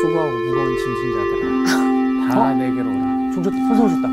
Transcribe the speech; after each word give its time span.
수고하고 0.00 0.30
무거운 0.30 0.76
짐진 0.78 1.12
자들아 1.14 2.34
다 2.34 2.54
내게로 2.54 2.88
오라. 2.90 3.32
좀 3.34 3.42
좋다. 3.42 3.56
손 3.76 3.88
좋다. 4.02 4.08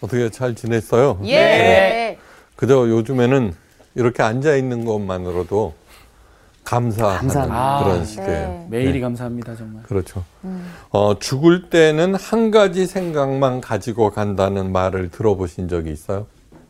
어떻게 0.00 0.30
잘 0.30 0.54
지냈어요? 0.54 1.18
예. 1.24 1.34
네. 1.36 2.18
그저 2.54 2.88
요즘에는 2.88 3.54
이렇게 3.94 4.22
앉아 4.22 4.56
있는 4.56 4.84
것만으로도 4.84 5.74
감사하는 6.64 7.18
감사합니다. 7.20 7.84
그런 7.84 8.00
아, 8.00 8.04
시대예요. 8.04 8.48
네. 8.48 8.66
매일이 8.70 9.00
감사합니다 9.00 9.54
정말. 9.56 9.82
그렇죠. 9.84 10.24
어, 10.90 11.18
죽을 11.18 11.70
때는 11.70 12.14
한 12.14 12.50
가지 12.50 12.86
생각만 12.86 13.60
가지고 13.60 14.10
간다는 14.10 14.72
말을 14.72 15.10
들어보신 15.10 15.68
적이 15.68 15.92
있어요? 15.92 16.26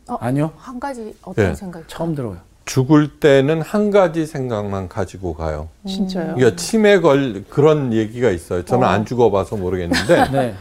아니요 0.09 0.53
한 0.57 0.79
가지 0.79 1.15
어떤 1.23 1.51
예. 1.51 1.55
생각? 1.55 1.89
처음 1.89 2.15
들어요. 2.15 2.37
죽을 2.67 3.21
때는 3.21 3.63
한 3.63 3.91
가지 3.91 4.27
생각만 4.27 4.89
가지고 4.89 5.35
가요. 5.35 5.69
진짜요? 5.87 6.35
그러니까 6.35 6.57
치매 6.57 7.01
걸 7.01 7.45
그런 7.49 7.93
얘기가 7.93 8.31
있어요. 8.31 8.65
저는 8.65 8.87
어. 8.87 8.91
안 8.91 9.07
죽어봐서 9.07 9.57
모르겠는데 9.57 10.31
네. 10.33 10.55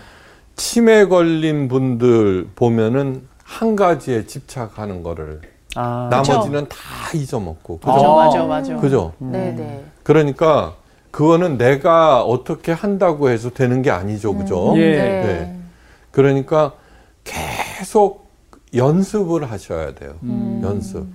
치매 0.56 1.06
걸린 1.06 1.68
분들 1.68 2.50
보면은 2.56 3.28
한 3.44 3.76
가지에 3.76 4.28
집착하는 4.28 5.04
거를 5.04 5.42
아 5.76 6.08
나머지는 6.10 6.68
다 6.70 6.78
잊어먹고 7.14 7.80
아. 7.84 7.94
그죠? 7.94 8.16
맞아, 8.16 8.44
맞아. 8.46 8.76
그죠? 8.78 9.14
네네. 9.18 9.84
그러니까 10.04 10.76
그거는 11.10 11.58
내가 11.58 12.24
어떻게 12.24 12.72
한다고 12.72 13.30
해서 13.30 13.50
되는 13.50 13.82
게 13.82 13.90
아니죠, 13.90 14.36
그죠? 14.36 14.74
예. 14.78 14.92
네. 14.92 15.60
그러니까 16.12 16.74
계속 17.24 18.30
연습을 18.76 19.50
하셔야 19.50 19.96
돼요. 19.96 20.16
음. 20.24 20.62
연습. 20.64 21.08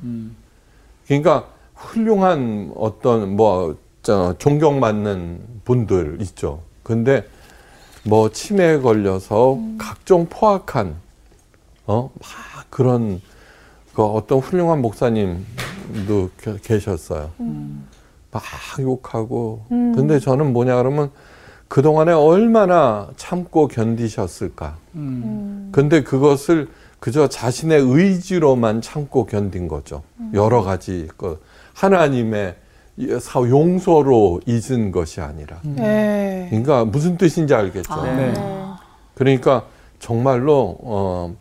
음. 1.10 1.22
그러니까 1.22 1.48
훌륭한 1.74 2.72
어떤 2.76 3.36
뭐 3.36 3.76
저, 4.02 4.34
존경받는 4.38 5.40
분들 5.64 6.18
있죠. 6.22 6.62
근데 6.82 7.26
뭐 8.04 8.30
치매에 8.30 8.78
걸려서 8.78 9.58
각종 9.78 10.26
포악한 10.26 10.94
어 11.86 12.10
막 12.20 12.70
그런 12.70 13.20
그 13.94 14.02
어떤 14.04 14.38
훌륭한 14.38 14.80
목사님도 14.80 16.30
겨- 16.40 16.56
계셨어요. 16.62 17.30
막 18.30 18.42
욕하고. 18.78 19.64
음. 19.72 19.92
근데 19.94 20.20
저는 20.20 20.52
뭐냐 20.52 20.76
그러면 20.76 21.10
그 21.66 21.82
동안에 21.82 22.12
얼마나 22.12 23.08
참고 23.16 23.66
견디셨을까. 23.68 24.76
음. 24.94 25.22
음. 25.24 25.68
근데 25.72 26.02
그것을 26.02 26.68
그저 27.00 27.28
자신의 27.28 27.80
의지로만 27.80 28.82
참고 28.82 29.24
견딘 29.26 29.68
거죠. 29.68 30.02
여러 30.34 30.62
가지 30.62 31.08
그 31.16 31.40
하나님의 31.74 32.56
사 33.20 33.40
용서로 33.40 34.40
잊은 34.46 34.92
것이 34.92 35.22
아니라. 35.22 35.58
네. 35.62 36.46
그러니까 36.50 36.84
무슨 36.84 37.16
뜻인지 37.16 37.54
알겠죠. 37.54 37.92
아, 37.92 38.04
네. 38.04 38.32
네. 38.32 38.34
그러니까 39.14 39.64
정말로 39.98 40.76
어, 40.82 41.34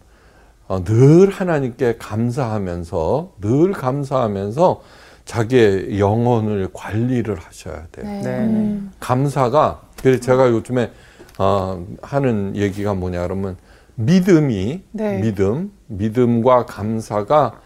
어, 0.69 0.83
늘 0.83 1.29
하나님께 1.29 1.97
감사하면서 1.97 3.33
늘 3.41 3.73
감사하면서 3.73 4.81
자기의 5.25 5.99
영혼을 5.99 6.69
관리를 6.71 7.37
하셔야 7.37 7.85
돼요. 7.91 8.05
네. 8.05 8.21
네. 8.21 8.37
음. 8.39 8.91
감사가 9.01 9.81
그래서 10.01 10.21
제가 10.21 10.49
요즘에 10.49 10.91
어, 11.37 11.85
하는 12.01 12.55
얘기가 12.55 12.93
뭐냐 12.93 13.23
그러면 13.23 13.57
믿음이 13.99 14.81
네. 14.91 15.19
믿음 15.19 15.73
믿음과 15.87 16.65
감사가 16.65 17.59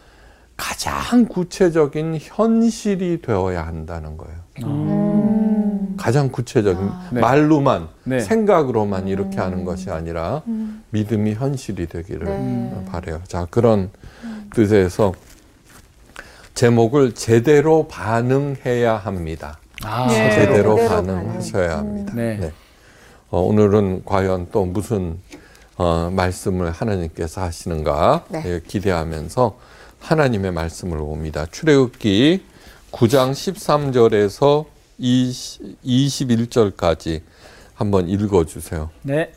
가장 0.57 1.25
구체적인 1.25 2.17
현실이 2.19 3.21
되어야 3.21 3.65
한다는 3.67 4.17
거예요. 4.17 4.37
음. 4.63 5.95
가장 5.95 6.29
구체적인 6.29 6.87
아. 6.87 7.09
네. 7.11 7.21
말로만 7.21 7.87
네. 8.05 8.19
생각으로만 8.19 9.07
이렇게 9.07 9.39
하는 9.39 9.63
것이 9.63 9.91
아니라 9.91 10.41
믿음이 10.89 11.35
현실이 11.35 11.85
되기를 11.85 12.25
네. 12.25 12.85
바래요. 12.89 13.21
자 13.27 13.45
그런 13.51 13.91
뜻에서 14.55 15.13
제목을 16.55 17.13
제대로 17.13 17.87
반응해야 17.87 18.95
합니다. 18.95 19.59
아 19.83 20.07
예. 20.09 20.31
제대로 20.31 20.77
제대로 20.77 20.87
반응하셔야 20.87 21.75
반응. 21.75 21.79
합니다. 21.79 22.13
네. 22.15 22.51
어, 23.29 23.39
오늘은 23.41 24.03
과연 24.05 24.47
또 24.51 24.65
무슨 24.65 25.17
어, 25.77 26.09
말씀을 26.11 26.71
하나님께서 26.71 27.41
하시는가 27.41 28.25
네. 28.29 28.43
예, 28.45 28.61
기대하면서 28.65 29.57
하나님의 29.99 30.51
말씀을 30.51 30.97
봅니다. 30.97 31.45
출애굽기 31.51 32.43
9장 32.91 33.31
13절에서 33.31 34.65
21절까지 34.99 37.21
한번 37.73 38.07
읽어 38.07 38.45
주세요. 38.45 38.89
네. 39.01 39.31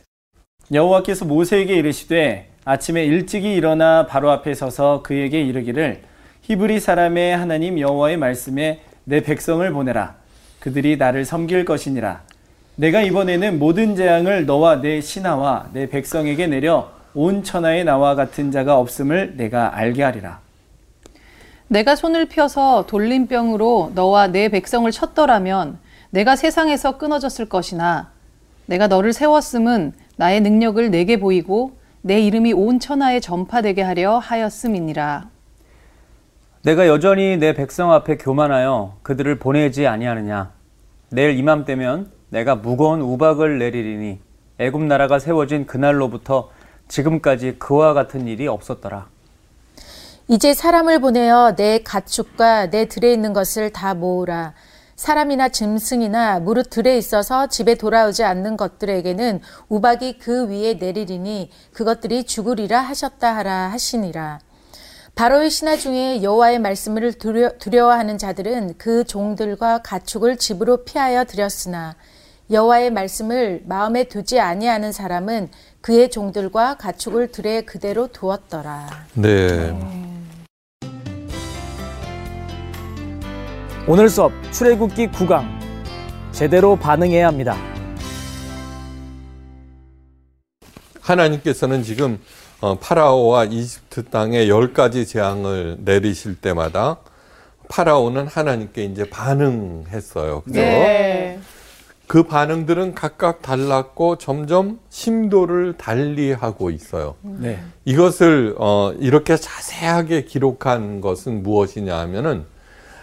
여호와께서 0.73 1.25
모세에게 1.25 1.77
이르시되 1.77 2.51
아침에 2.65 3.05
일찍이 3.05 3.55
일어나 3.55 4.07
바로 4.07 4.31
앞에 4.31 4.55
서서 4.55 5.03
그에게 5.03 5.41
이르기를 5.43 6.03
히브리 6.43 6.81
사람의 6.81 7.37
하나님 7.37 7.79
여호와의 7.79 8.17
말씀에 8.17 8.83
내 9.05 9.23
백성을 9.23 9.71
보내라. 9.73 10.17
그들이 10.61 10.97
나를 10.97 11.25
섬길 11.25 11.65
것이니라. 11.65 12.26
내가 12.77 13.01
이번에는 13.01 13.59
모든 13.59 13.97
재앙을 13.97 14.45
너와 14.45 14.83
내 14.83 15.01
신하와 15.01 15.71
내 15.73 15.89
백성에게 15.89 16.47
내려 16.47 16.91
온 17.15 17.43
천하에 17.43 17.85
나와 17.85 18.15
같은 18.15 18.51
자가 18.51 18.79
없음을 18.79 19.37
내가 19.39 19.77
알게 19.77 20.03
하리라. 20.03 20.41
내가 21.69 21.97
손을 21.97 22.27
펴서 22.27 22.85
돌림병으로 22.87 23.93
너와 23.95 24.29
내 24.29 24.51
백성을 24.51 24.91
쳤더라면 24.91 25.79
내가 26.11 26.37
세상에서 26.37 26.99
끊어졌을 26.99 27.49
것이나 27.49 28.11
내가 28.67 28.89
너를 28.89 29.15
세웠음은 29.15 29.95
나의 30.17 30.43
능력을 30.43 30.91
내게 30.91 31.19
보이고 31.19 31.79
내 32.03 32.21
이름이 32.21 32.53
온 32.53 32.79
천하에 32.79 33.21
전파되게 33.21 33.81
하려 33.81 34.19
하였음이니라. 34.19 35.31
내가 36.63 36.87
여전히 36.87 37.39
내 37.39 37.55
백성 37.55 37.93
앞에 37.93 38.19
교만하여 38.19 38.99
그들을 39.03 39.39
보내지 39.39 39.87
아니하느냐 39.87 40.53
내일 41.11 41.39
이맘때면 41.39 42.16
내가 42.29 42.57
무거운 42.57 43.01
우박을 43.01 43.59
내리리니 43.59 44.21
애굽 44.59 44.83
나라가 44.83 45.19
세워진 45.19 45.67
그날로부터 45.67 46.51
지금까지 46.89 47.59
그와 47.59 47.95
같은 47.95 48.27
일이 48.27 48.47
없었더라 48.47 49.09
이제 50.29 50.55
사람을 50.55 51.01
보내어 51.01 51.55
내 51.55 51.79
가축과 51.85 52.71
내 52.71 52.87
들에 52.87 53.13
있는 53.13 53.33
것을 53.33 53.71
다 53.71 53.95
모으라. 53.95 54.55
사람이나 54.97 55.51
짐승이나 55.51 56.41
무릇 56.41 56.69
들에 56.69 56.99
있어서 56.99 57.47
집에 57.47 57.77
돌아오지 57.77 58.25
않는 58.25 58.57
것들에게는 58.57 59.41
우박이 59.69 60.19
그 60.19 60.49
위에 60.49 60.75
내리리니 60.75 61.51
그것들이 61.73 62.25
죽으리라 62.25 62.81
하셨다 62.81 63.37
하라 63.37 63.71
하시니라. 63.71 64.41
바로의 65.15 65.49
신하 65.49 65.77
중에 65.77 66.23
여호와의 66.23 66.59
말씀을 66.59 67.13
두려, 67.13 67.51
두려워하는 67.59 68.19
자들은 68.19 68.75
그 68.79 69.05
종들과 69.05 69.79
가축을 69.83 70.39
집으로 70.39 70.85
피하여 70.85 71.25
들였으나 71.25 71.95
여호와의 72.51 72.93
말씀을 72.93 73.63
마음에 73.65 74.05
두지 74.05 74.39
아니하는 74.39 74.93
사람은 74.93 75.49
그의 75.81 76.11
종들과 76.11 76.77
가축을 76.77 77.33
들에 77.33 77.63
그대로 77.63 78.07
두었더라. 78.07 78.89
네. 79.15 79.77
오늘 83.89 84.09
수업 84.09 84.33
출애굽기 84.53 85.09
9강 85.09 85.45
제대로 86.31 86.77
반응해야 86.77 87.27
합니다. 87.27 87.57
하나님께서는 91.01 91.83
지금 91.83 92.21
어, 92.61 92.79
파라오와 92.79 93.45
이집트 93.45 94.05
땅에 94.05 94.49
열 94.49 94.73
가지 94.73 95.07
재앙을 95.07 95.79
내리실 95.81 96.41
때마다 96.41 96.99
파라오는 97.69 98.29
하나님께 98.29 98.85
이제 98.85 99.09
반응했어요. 99.09 100.43
그죠? 100.43 100.61
네. 100.61 101.41
그 102.07 102.23
반응들은 102.23 102.95
각각 102.95 103.43
달랐고 103.43 104.19
점점 104.19 104.79
심도를 104.91 105.75
달리하고 105.77 106.71
있어요. 106.71 107.17
네. 107.23 107.59
이것을 107.85 108.55
어, 108.59 108.93
이렇게 108.99 109.37
자세하게 109.37 110.25
기록한 110.25 111.01
것은 111.01 111.43
무엇이냐 111.43 111.99
하면은 111.99 112.45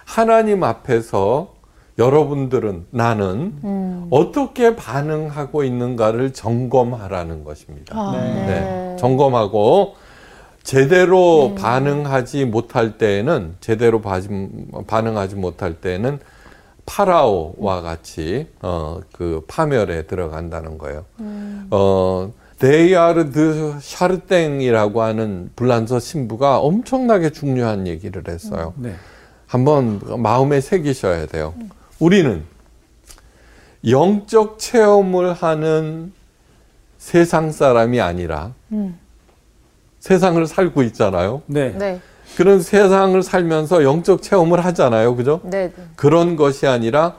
하나님 0.05 0.63
앞에서 0.63 1.53
여러분들은 1.99 2.87
나는 2.91 3.53
음. 3.63 4.07
어떻게 4.09 4.75
반응하고 4.75 5.63
있는가를 5.63 6.33
점검하라는 6.33 7.43
것입니다. 7.43 7.95
아, 7.95 8.11
네. 8.13 8.45
네. 8.45 8.95
점검하고 8.97 9.95
제대로 10.63 11.53
네. 11.55 11.61
반응하지 11.61 12.45
못할 12.45 12.97
때에는 12.97 13.57
제대로 13.59 14.01
반응하지 14.01 15.35
못할 15.35 15.73
때에는 15.73 16.19
파라오와 16.85 17.81
같이 17.81 18.47
어, 18.61 18.99
그 19.11 19.43
파멸에 19.47 20.03
들어간다는 20.03 20.77
거예요. 20.77 21.05
어, 21.71 22.31
떼이야르 22.59 23.48
드 23.48 23.77
샤르댕이라고 23.81 25.01
하는 25.01 25.49
불란서 25.55 25.99
신부가 25.99 26.59
엄청나게 26.59 27.31
중요한 27.31 27.87
얘기를 27.87 28.23
했어요. 28.27 28.73
네. 28.77 28.95
한번 29.47 29.99
마음에 30.17 30.61
새기셔야 30.61 31.25
돼요. 31.27 31.53
우리는 31.99 32.43
영적 33.87 34.59
체험을 34.59 35.33
하는 35.33 36.13
세상 36.97 37.51
사람이 37.51 37.99
아니라 37.99 38.53
세상을 39.99 40.45
살고 40.47 40.83
있잖아요. 40.83 41.41
네. 41.47 41.71
네. 41.77 41.99
그런 42.35 42.61
세상을 42.61 43.21
살면서 43.21 43.83
영적 43.83 44.21
체험을 44.21 44.63
하잖아요. 44.65 45.15
그죠? 45.15 45.41
네. 45.43 45.67
네. 45.67 45.83
그런 45.95 46.35
것이 46.35 46.67
아니라 46.67 47.15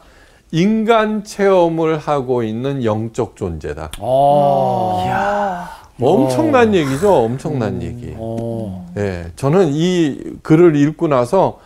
인간 0.50 1.24
체험을 1.24 1.98
하고 1.98 2.42
있는 2.42 2.84
영적 2.84 3.36
존재다. 3.36 3.90
어. 3.98 5.66
엄청난 6.00 6.74
얘기죠. 6.74 7.12
엄청난 7.12 7.82
얘기. 7.82 8.14
어. 8.16 8.86
예, 8.96 9.26
저는 9.36 9.70
이 9.72 10.20
글을 10.42 10.76
읽고 10.76 11.08
나서 11.08 11.60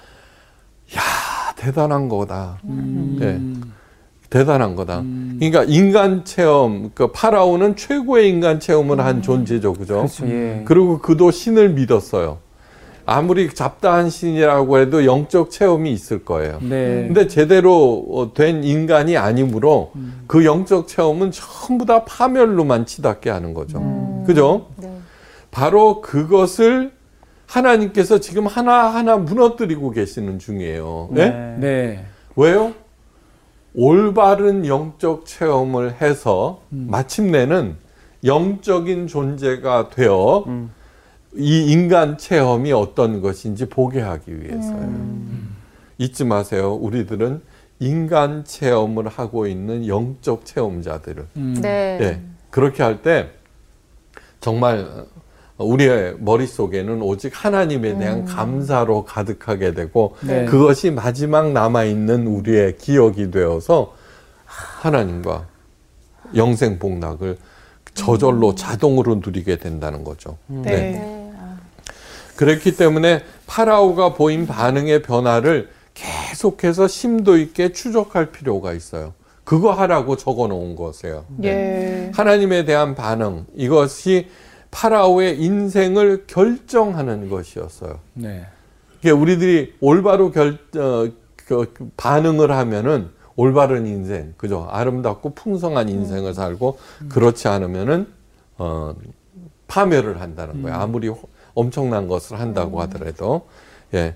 야 0.96 1.00
대단한 1.56 2.08
거다. 2.08 2.58
예, 3.20 3.40
대단한 4.30 4.76
거다. 4.76 5.02
그러니까 5.38 5.64
인간 5.64 6.24
체험, 6.24 6.90
그 6.94 7.10
파라오는 7.10 7.76
최고의 7.76 8.28
인간 8.28 8.60
체험을 8.60 9.00
한 9.00 9.22
존재죠, 9.22 9.72
그죠? 9.74 10.06
예. 10.24 10.62
그리고 10.66 10.98
그도 10.98 11.30
신을 11.30 11.70
믿었어요. 11.70 12.38
아무리 13.10 13.48
잡다한 13.48 14.10
신이라고 14.10 14.80
해도 14.80 15.06
영적 15.06 15.50
체험이 15.50 15.92
있을 15.92 16.26
거예요. 16.26 16.58
네. 16.60 17.04
근데 17.06 17.26
제대로 17.26 18.04
어, 18.10 18.34
된 18.34 18.62
인간이 18.62 19.16
아니므로 19.16 19.92
그 20.26 20.44
영적 20.44 20.88
체험은 20.88 21.30
전부 21.30 21.86
다 21.86 22.04
파멸로만 22.04 22.84
치닫게 22.84 23.30
하는 23.30 23.54
거죠. 23.54 23.80
그죠? 24.26 24.66
네. 24.76 24.92
바로 25.50 26.02
그것을 26.02 26.92
하나님께서 27.46 28.20
지금 28.20 28.46
하나하나 28.46 29.16
무너뜨리고 29.16 29.90
계시는 29.92 30.38
중이에요. 30.38 31.08
네? 31.12 31.30
네. 31.30 31.56
네. 31.58 32.04
왜요? 32.36 32.74
올바른 33.74 34.66
영적 34.66 35.24
체험을 35.24 36.02
해서 36.02 36.60
마침내는 36.68 37.76
영적인 38.24 39.06
존재가 39.06 39.88
되어 39.88 40.44
이 41.36 41.70
인간 41.72 42.16
체험이 42.18 42.72
어떤 42.72 43.20
것인지 43.20 43.68
보게 43.68 44.00
하기 44.00 44.42
위해서요. 44.42 44.92
잊지 45.98 46.24
마세요. 46.24 46.74
우리들은 46.74 47.42
인간 47.80 48.44
체험을 48.44 49.08
하고 49.08 49.46
있는 49.46 49.86
영적 49.86 50.44
체험자들을. 50.46 51.26
음. 51.36 51.58
네. 51.60 51.98
예. 52.00 52.20
그렇게 52.50 52.82
할 52.82 53.02
때 53.02 53.30
정말 54.40 54.86
우리의 55.58 56.16
머릿속에는 56.20 57.02
오직 57.02 57.32
하나님에 57.34 57.98
대한 57.98 58.24
감사로 58.24 59.04
가득하게 59.04 59.74
되고 59.74 60.16
네. 60.22 60.44
그것이 60.44 60.90
마지막 60.92 61.50
남아있는 61.52 62.26
우리의 62.28 62.76
기억이 62.78 63.30
되어서 63.32 63.94
하나님과 64.46 65.46
영생 66.36 66.78
복락을 66.78 67.36
저절로 67.94 68.54
자동으로 68.54 69.16
누리게 69.16 69.58
된다는 69.58 70.04
거죠. 70.04 70.36
네. 70.46 71.17
네. 72.38 72.44
아, 72.44 72.44
그렇기 72.44 72.76
때문에 72.76 73.22
파라오가 73.46 74.14
보인 74.14 74.46
반응의 74.46 75.02
변화를 75.02 75.70
계속해서 75.94 76.86
심도 76.86 77.36
있게 77.36 77.72
추적할 77.72 78.30
필요가 78.30 78.72
있어요. 78.72 79.14
그거 79.44 79.72
하라고 79.72 80.16
적어 80.16 80.46
놓은 80.46 80.76
거세요. 80.76 81.24
예. 81.42 82.12
하나님에 82.14 82.64
대한 82.64 82.94
반응, 82.94 83.46
이것이 83.54 84.28
파라오의 84.70 85.40
인생을 85.42 86.24
결정하는 86.26 87.28
것이었어요. 87.28 87.98
네. 88.14 88.46
이게 89.00 89.10
우리들이 89.10 89.74
올바로 89.80 90.30
결, 90.30 90.58
어, 90.76 91.08
그, 91.36 91.72
그 91.72 91.90
반응을 91.96 92.50
하면은 92.52 93.08
올바른 93.36 93.86
인생, 93.86 94.34
그죠? 94.36 94.68
아름답고 94.70 95.34
풍성한 95.34 95.88
인생을 95.88 96.34
살고 96.34 96.78
그렇지 97.08 97.48
않으면은 97.48 98.06
어, 98.58 98.94
파멸을 99.68 100.20
한다는 100.20 100.62
거예요. 100.62 100.76
아무리 100.76 101.08
호- 101.08 101.28
엄청난 101.58 102.06
것을 102.06 102.38
한다고 102.38 102.80
하더라도 102.82 103.48
예, 103.94 104.14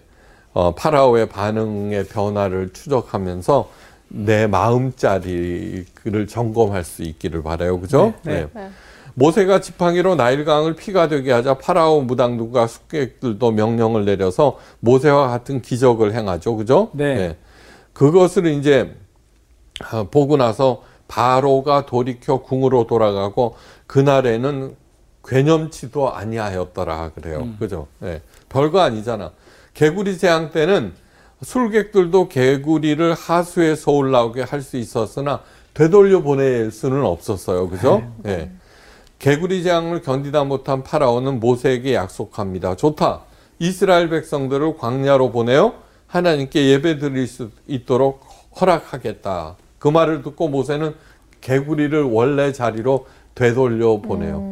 어, 0.52 0.74
파라오의 0.74 1.28
반응의 1.28 2.06
변화를 2.06 2.72
추적하면서 2.72 3.68
내 4.08 4.46
마음자리를 4.46 6.26
점검할 6.28 6.84
수 6.84 7.02
있기를 7.02 7.42
바라요, 7.42 7.80
그죠? 7.80 8.14
네, 8.22 8.46
네. 8.54 8.70
모세가 9.14 9.60
지팡이로 9.60 10.14
나일강을 10.14 10.76
피가 10.76 11.08
되게 11.08 11.32
하자 11.32 11.58
파라오 11.58 12.02
무당들과 12.02 12.66
숙객들도 12.66 13.50
명령을 13.50 14.04
내려서 14.04 14.58
모세와 14.80 15.28
같은 15.28 15.62
기적을 15.62 16.14
행하죠. 16.14 16.56
그죠? 16.56 16.90
네. 16.92 17.36
그것을 17.92 18.46
이제 18.46 18.94
아, 19.90 20.04
보고 20.10 20.36
나서 20.36 20.82
바로가 21.08 21.86
돌이켜 21.86 22.38
궁으로 22.38 22.86
돌아가고 22.86 23.56
그날에는 23.86 24.76
괴념치도 25.24 26.14
아니하였더라 26.14 27.10
그래요. 27.14 27.48
그죠? 27.58 27.86
예. 28.02 28.20
별거 28.48 28.80
아니잖아. 28.80 29.30
개구리 29.74 30.18
재앙 30.18 30.50
때는 30.50 30.92
술객들도 31.42 32.28
개구리를 32.28 33.14
하수에서 33.14 33.90
올라오게 33.92 34.42
할 34.42 34.62
수 34.62 34.76
있었으나 34.76 35.40
되돌려 35.74 36.22
보낼 36.22 36.70
수는 36.70 37.04
없었어요. 37.04 37.68
그죠? 37.68 38.12
예. 38.26 38.50
개구리 39.18 39.62
재앙을 39.62 40.02
견디다 40.02 40.44
못한 40.44 40.82
파라오는 40.82 41.40
모세에게 41.40 41.94
약속합니다. 41.94 42.76
좋다. 42.76 43.22
이스라엘 43.58 44.08
백성들을 44.10 44.76
광야로 44.76 45.30
보내어 45.30 45.74
하나님께 46.08 46.68
예배 46.70 46.98
드릴 46.98 47.26
수 47.26 47.50
있도록 47.66 48.20
허락하겠다. 48.60 49.56
그 49.78 49.88
말을 49.88 50.22
듣고 50.22 50.48
모세는 50.48 50.94
개구리를 51.40 52.02
원래 52.02 52.52
자리로 52.52 53.06
되돌려 53.34 53.98
보내요. 54.00 54.42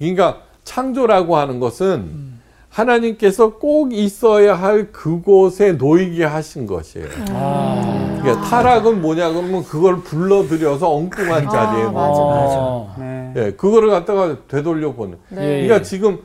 그러니까 0.00 0.38
창조라고 0.64 1.36
하는 1.36 1.60
것은 1.60 2.30
하나님께서 2.70 3.58
꼭 3.58 3.92
있어야 3.92 4.54
할 4.54 4.92
그곳에 4.92 5.72
놓이게 5.72 6.24
하신 6.24 6.66
것이에요. 6.66 7.08
아. 7.30 8.18
그러니까 8.20 8.48
타락은 8.48 9.02
뭐냐 9.02 9.30
그러면 9.30 9.64
그걸 9.64 10.02
불러들여서 10.02 10.88
엉뚱한 10.88 11.48
자리에 11.48 11.84
맞아, 11.84 12.20
놓어. 12.20 12.94
네. 12.98 13.32
예, 13.36 13.50
그거를 13.52 13.90
갖다가 13.90 14.36
되돌려 14.48 14.92
보는. 14.92 15.18
네. 15.30 15.42
예, 15.42 15.46
예. 15.58 15.66
그러니까 15.66 15.82
지금 15.82 16.18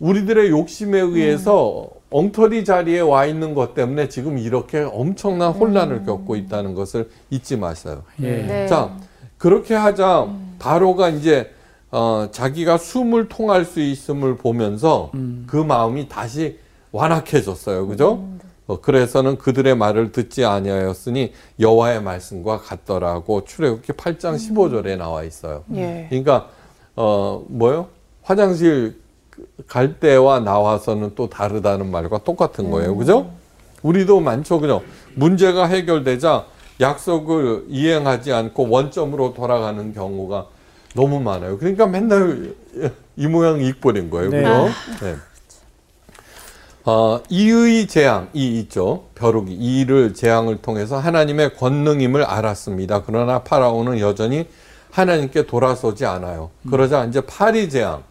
우리들의 0.00 0.50
욕심에 0.50 0.98
의해서 1.00 1.88
엉터리 2.10 2.64
자리에 2.64 3.00
와 3.00 3.26
있는 3.26 3.54
것 3.54 3.74
때문에 3.74 4.08
지금 4.08 4.38
이렇게 4.38 4.80
엄청난 4.80 5.52
혼란을 5.52 6.04
겪고 6.04 6.36
있다는 6.36 6.74
것을 6.74 7.08
잊지 7.30 7.56
마세요. 7.56 8.02
예. 8.22 8.42
네. 8.42 8.66
자, 8.66 8.96
그렇게 9.38 9.74
하자 9.74 10.28
바로가 10.58 11.08
이제 11.08 11.50
어, 11.90 12.28
자기가 12.30 12.78
숨을 12.78 13.28
통할 13.28 13.64
수 13.64 13.80
있음을 13.80 14.36
보면서 14.36 15.10
음. 15.14 15.44
그 15.46 15.56
마음이 15.56 16.08
다시 16.08 16.58
완악해졌어요. 16.92 17.86
그죠? 17.88 18.24
어, 18.66 18.80
그래서는 18.80 19.38
그들의 19.38 19.76
말을 19.76 20.12
듣지 20.12 20.44
아니하였으니 20.44 21.32
여호와의 21.58 22.02
말씀과 22.02 22.58
같더라고 22.58 23.44
출애굽기 23.44 23.92
8장 23.92 24.36
15절에 24.36 24.96
나와 24.96 25.24
있어요. 25.24 25.64
예. 25.74 26.06
그러니까 26.08 26.48
어 26.94 27.44
뭐요? 27.48 27.88
화장실 28.22 29.00
갈 29.66 29.98
때와 29.98 30.40
나와서는 30.40 31.12
또 31.16 31.28
다르다는 31.28 31.90
말과 31.90 32.18
똑같은 32.18 32.70
거예요. 32.70 32.96
그죠? 32.96 33.30
우리도 33.82 34.20
많죠. 34.20 34.60
그죠? 34.60 34.82
문제가 35.14 35.66
해결되자 35.66 36.44
약속을 36.80 37.66
이행하지 37.68 38.32
않고 38.32 38.68
원점으로 38.68 39.34
돌아가는 39.34 39.92
경우가 39.92 40.46
너무 40.94 41.20
많아요. 41.20 41.58
그러니까 41.58 41.86
맨날 41.86 42.54
이 43.16 43.26
모양 43.26 43.60
이꼴인 43.60 44.10
거예요. 44.10 44.30
네. 44.30 44.42
그죠? 44.42 44.68
네. 45.04 45.16
어, 46.84 47.20
이의 47.28 47.86
재앙, 47.86 48.28
이 48.32 48.58
있죠. 48.60 49.04
벼룩이. 49.14 49.54
이를 49.54 50.14
재앙을 50.14 50.62
통해서 50.62 50.98
하나님의 50.98 51.56
권능임을 51.56 52.24
알았습니다. 52.24 53.02
그러나 53.04 53.42
파라오는 53.42 54.00
여전히 54.00 54.48
하나님께 54.90 55.46
돌아서지 55.46 56.06
않아요. 56.06 56.50
그러자 56.68 57.04
이제 57.04 57.20
파리 57.20 57.68
재앙. 57.68 58.02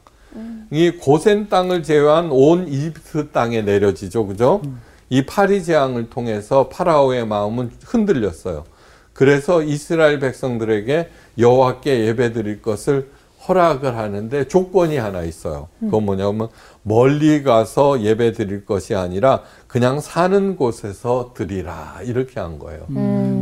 이 0.72 0.92
고센 0.92 1.50
땅을 1.50 1.82
제외한 1.82 2.30
온 2.32 2.68
이집트 2.68 3.32
땅에 3.32 3.64
내려지죠. 3.64 4.28
그죠? 4.28 4.62
이 5.10 5.26
파리 5.26 5.64
재앙을 5.64 6.12
통해서 6.12 6.70
파라오의 6.70 7.26
마음은 7.26 7.72
흔들렸어요. 7.84 8.66
그래서 9.14 9.64
이스라엘 9.64 10.20
백성들에게 10.20 11.10
여호와께 11.40 12.08
예배드릴 12.08 12.62
것을 12.62 13.10
허락을 13.48 13.98
하는데 13.98 14.48
조건이 14.48 14.98
하나 14.98 15.24
있어요. 15.24 15.70
그건 15.80 16.06
뭐냐면 16.06 16.50
멀리 16.84 17.42
가서 17.42 18.02
예배 18.02 18.34
드릴 18.34 18.66
것이 18.66 18.96
아니라 18.96 19.42
그냥 19.68 20.00
사는 20.02 20.56
곳에서 20.56 21.32
드리라 21.36 22.00
이렇게 22.04 22.40
한 22.40 22.60
거예요. 22.60 22.86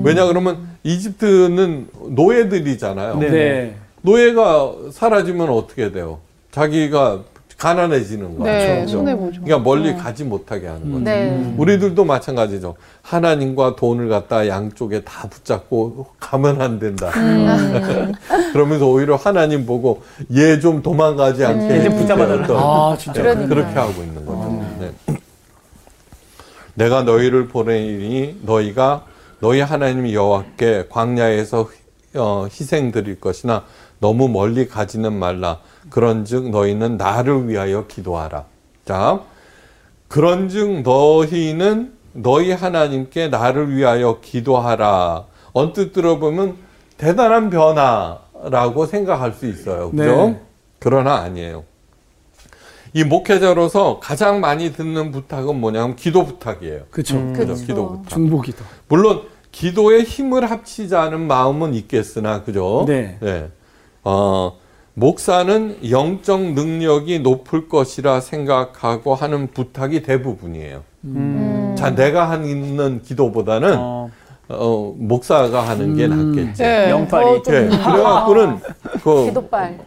왜냐 0.03 0.25
그러면 0.27 0.69
이집트는 0.83 1.87
노예들이잖아요. 2.15 3.17
네. 3.19 3.75
노예가 4.01 4.73
사라지면 4.91 5.49
어떻게 5.49 5.91
돼요? 5.91 6.19
자기가 6.51 7.23
가난해지는 7.57 8.37
거죠. 8.37 8.43
네, 8.43 8.81
그죠? 8.81 8.97
손해 8.99 9.15
보죠. 9.17 9.41
그러니까 9.41 9.67
멀리 9.67 9.95
가지 9.95 10.23
못하게 10.23 10.67
하는 10.67 10.91
거죠. 10.91 11.03
네. 11.03 11.53
우리들도 11.57 12.05
마찬가지죠. 12.05 12.75
하나님과 13.01 13.75
돈을 13.75 14.09
갖다 14.09 14.47
양쪽에 14.47 15.01
다 15.03 15.27
붙잡고 15.27 16.05
가면 16.19 16.61
안 16.61 16.77
된다. 16.79 17.09
그러면서 18.53 18.87
오히려 18.87 19.15
하나님 19.15 19.65
보고 19.65 20.03
얘 20.35 20.59
좀 20.59 20.81
도망가지 20.83 21.45
않게 21.45 21.77
얘좀 21.77 21.97
붙잡아달라. 21.97 22.45
아, 22.51 22.95
진짜. 22.99 23.21
네. 23.33 23.47
그렇게 23.47 23.73
하고 23.73 24.01
있는 24.03 24.25
거죠. 24.25 24.65
네. 24.79 25.17
내가 26.75 27.01
너희를 27.03 27.47
보내니 27.47 28.39
너희가 28.43 29.03
너희 29.39 29.61
하나님 29.61 30.11
여호와께 30.11 30.85
광야에서 30.89 31.69
어, 32.15 32.47
희생 32.51 32.91
드릴 32.91 33.19
것이나 33.19 33.63
너무 33.99 34.27
멀리 34.29 34.67
가지는 34.67 35.13
말라. 35.13 35.59
그런즉 35.89 36.49
너희는 36.49 36.97
나를 36.97 37.47
위하여 37.47 37.87
기도하라. 37.87 38.45
자, 38.85 39.21
그런즉 40.07 40.81
너희는 40.81 41.93
너희 42.13 42.51
하나님께 42.51 43.27
나를 43.29 43.75
위하여 43.75 44.19
기도하라. 44.21 45.25
언뜻 45.53 45.93
들어보면 45.93 46.55
대단한 46.97 47.49
변화라고 47.49 48.85
생각할 48.85 49.33
수 49.33 49.45
있어요. 49.47 49.91
그죠? 49.91 50.03
네. 50.03 50.41
그러나 50.79 51.15
아니에요. 51.17 51.63
이 52.93 53.03
목회자로서 53.03 53.99
가장 53.99 54.39
많이 54.39 54.73
듣는 54.73 55.11
부탁은 55.11 55.59
뭐냐면 55.59 55.95
기도 55.95 56.25
부탁이에요. 56.25 56.83
그죠? 56.89 57.33
그쵸. 57.33 57.53
기도 57.53 57.89
부탁. 57.89 58.09
중보 58.09 58.41
기도. 58.41 58.63
물론 58.87 59.23
기도에 59.51 60.01
힘을 60.01 60.49
합치자는 60.49 61.27
마음은 61.27 61.73
있겠으나 61.75 62.43
그죠? 62.43 62.85
네. 62.87 63.49
어, 64.03 64.57
목사는 65.07 65.77
영적 65.91 66.53
능력이 66.53 67.19
높을 67.19 67.69
것이라 67.69 68.19
생각하고 68.19 69.13
하는 69.13 69.45
부탁이 69.45 70.01
대부분이에요. 70.01 70.81
음. 71.05 71.75
자, 71.77 71.93
내가 71.93 72.31
하는 72.31 73.03
기도보다는 73.03 73.75
어, 73.77 74.09
어, 74.49 74.95
목사가 74.97 75.61
하는 75.69 75.95
게 75.95 76.05
음. 76.05 76.33
낫겠지. 76.33 76.63
네. 76.63 76.89
영빨이. 76.89 77.43
더 77.43 77.53
예, 77.55 77.69
좀- 77.69 77.77
그래갖고는 77.77 78.57
그 79.03 79.25
기도빨. 79.25 79.77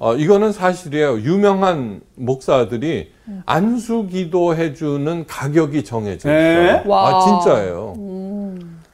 어, 0.00 0.16
이거는 0.16 0.50
사실이에요. 0.50 1.20
유명한 1.20 2.00
목사들이 2.16 3.12
안수 3.46 4.08
기도 4.10 4.56
해 4.56 4.74
주는 4.74 5.24
가격이 5.28 5.84
정해져 5.84 6.30
있어요. 6.30 6.62
네? 6.64 6.82
와. 6.84 7.08
아, 7.10 7.24
진짜예요. 7.44 7.94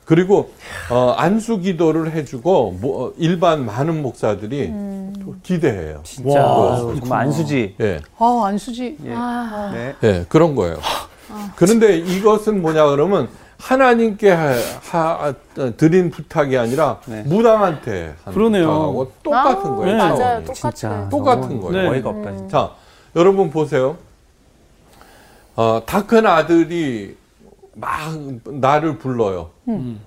그리고 0.04 0.50
어, 0.90 1.14
안수 1.16 1.60
기도를 1.60 2.12
해주고 2.12 2.76
뭐, 2.82 3.14
일반 3.16 3.64
많은 3.64 4.02
목사들이 4.02 4.70
또 4.70 4.93
기대해요. 5.42 6.00
진짜 6.04 6.40
와, 6.44 6.76
아유, 6.76 6.96
정말 7.00 7.20
안수지. 7.22 7.76
예, 7.80 8.00
아, 8.18 8.42
안수지. 8.46 8.98
예. 9.04 9.12
아, 9.14 9.70
네. 9.72 9.94
예, 10.02 10.24
그런 10.28 10.54
거예요. 10.54 10.76
그런데 11.56 11.98
이것은 11.98 12.62
뭐냐 12.62 12.86
그러면 12.90 13.28
하나님께 13.58 14.30
하, 14.30 14.52
하- 14.90 15.34
드린 15.76 16.10
부탁이 16.10 16.56
아니라 16.58 17.00
네. 17.06 17.22
무당한테 17.22 18.14
하는 18.24 18.34
그러네요. 18.34 18.66
부탁하고 18.66 19.12
똑같은 19.22 19.70
아, 19.72 19.74
거예요. 19.76 19.96
맞아요. 19.96 20.16
차원이. 20.16 20.44
똑같아요. 20.44 20.72
진짜 20.72 21.08
똑같은 21.08 21.60
거예요. 21.60 21.82
네. 21.82 21.88
어이가 21.96 22.10
없다 22.10 22.32
진짜. 22.36 22.48
자, 22.58 22.70
여러분 23.16 23.50
보세요. 23.50 23.96
어, 25.56 25.80
다 25.86 26.02
큰 26.06 26.26
아들이 26.26 27.16
막 27.74 27.90
나를 28.44 28.98
불러요. 28.98 29.50
음. 29.68 30.00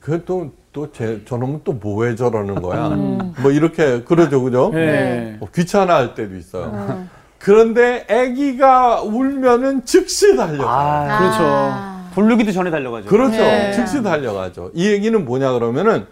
그또 0.00 0.50
또 0.78 0.92
제, 0.92 1.20
저놈은 1.24 1.62
또 1.64 1.72
뭐해 1.72 2.14
저러는 2.14 2.62
거야. 2.62 2.90
뭐 2.90 3.50
이렇게 3.50 4.04
그러죠, 4.04 4.40
그죠? 4.40 4.70
네. 4.72 5.34
뭐 5.40 5.48
귀찮아할 5.52 6.14
때도 6.14 6.36
있어요. 6.36 7.08
그런데 7.38 8.06
아기가 8.08 9.02
울면은 9.02 9.84
즉시 9.84 10.36
달려가. 10.36 10.62
요 10.62 10.68
아, 10.68 11.18
그렇죠. 11.18 11.38
아. 11.40 12.10
부르기도 12.14 12.52
전에 12.52 12.70
달려가죠. 12.70 13.08
그렇죠. 13.08 13.36
네. 13.36 13.72
즉시 13.72 14.04
달려가죠. 14.04 14.70
이 14.74 14.86
얘기는 14.86 15.24
뭐냐 15.24 15.52
그러면은 15.52 16.06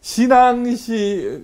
신앙시 0.00 1.42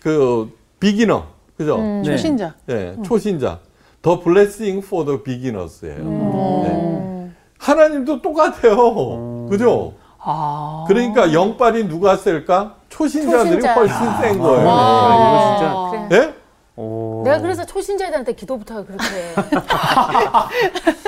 그 0.00 0.50
비기너, 0.80 1.24
그죠? 1.56 1.78
음. 1.78 2.02
네. 2.02 2.10
초신자. 2.10 2.54
예, 2.68 2.96
초신자. 3.02 3.60
더 4.02 4.20
블레싱 4.20 4.82
포더 4.82 5.22
비기너스예요. 5.22 5.96
음. 5.96 6.62
네. 6.64 7.30
하나님도 7.58 8.20
똑같아요. 8.20 9.46
그죠? 9.48 9.94
아. 10.24 10.84
그러니까 10.86 11.32
영빨이 11.32 11.88
누가 11.88 12.16
셀까? 12.16 12.76
초신자들이 12.88 13.60
초신자. 13.60 13.74
훨씬 13.74 13.96
센 14.20 14.38
거예요. 14.38 14.66
와. 14.66 15.14
이거 15.16 15.58
진짜. 15.58 16.08
그래. 16.08 16.22
예? 16.28 16.34
오. 16.76 17.22
내가 17.24 17.40
그래서 17.40 17.66
초신자들한테 17.66 18.32
기도 18.34 18.56
부탁을 18.58 18.86
그렇게 18.86 19.04
해. 19.04 19.34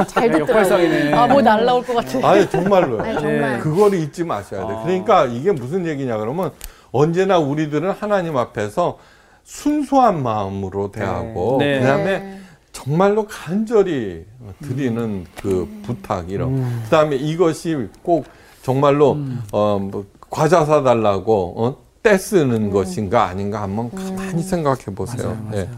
잘 0.07 0.31
듣더라고요. 0.31 0.41
역발상이네. 0.41 1.15
아, 1.15 1.27
뭐 1.27 1.41
날라올 1.41 1.85
것 1.85 1.95
같아. 1.95 2.29
아니 2.29 2.49
정말로요. 2.51 3.03
아니, 3.03 3.15
정말. 3.15 3.59
그거를 3.61 3.99
잊지 4.01 4.25
마셔야 4.25 4.67
돼. 4.67 4.75
그러니까 4.85 5.25
이게 5.27 5.53
무슨 5.53 5.87
얘기냐 5.87 6.19
그러면 6.19 6.51
언제나 6.93 7.39
우리들은 7.39 7.93
하나님 7.93 8.37
앞에서 8.37 8.99
순수한 9.45 10.23
마음으로 10.23 10.91
대하고 10.93 11.57
네. 11.61 11.81
그다음에 11.81 12.19
네. 12.19 12.41
정말로 12.73 13.27
간절히 13.27 14.25
드리는 14.63 15.25
그 15.41 15.69
부탁 15.85 16.31
이런. 16.31 16.83
그다음에 16.85 17.17
이것이 17.17 17.89
꼭 18.03 18.27
정말로 18.65 19.19
어뭐 19.53 20.07
과자 20.31 20.65
사달라고 20.65 21.55
어? 21.57 21.77
떼 22.03 22.19
쓰는 22.19 22.71
것인가 22.71 23.25
아닌가 23.25 23.63
한번 23.63 23.91
가만히 23.91 24.43
생각해 24.43 24.85
보세요. 24.95 25.39
예. 25.55 25.69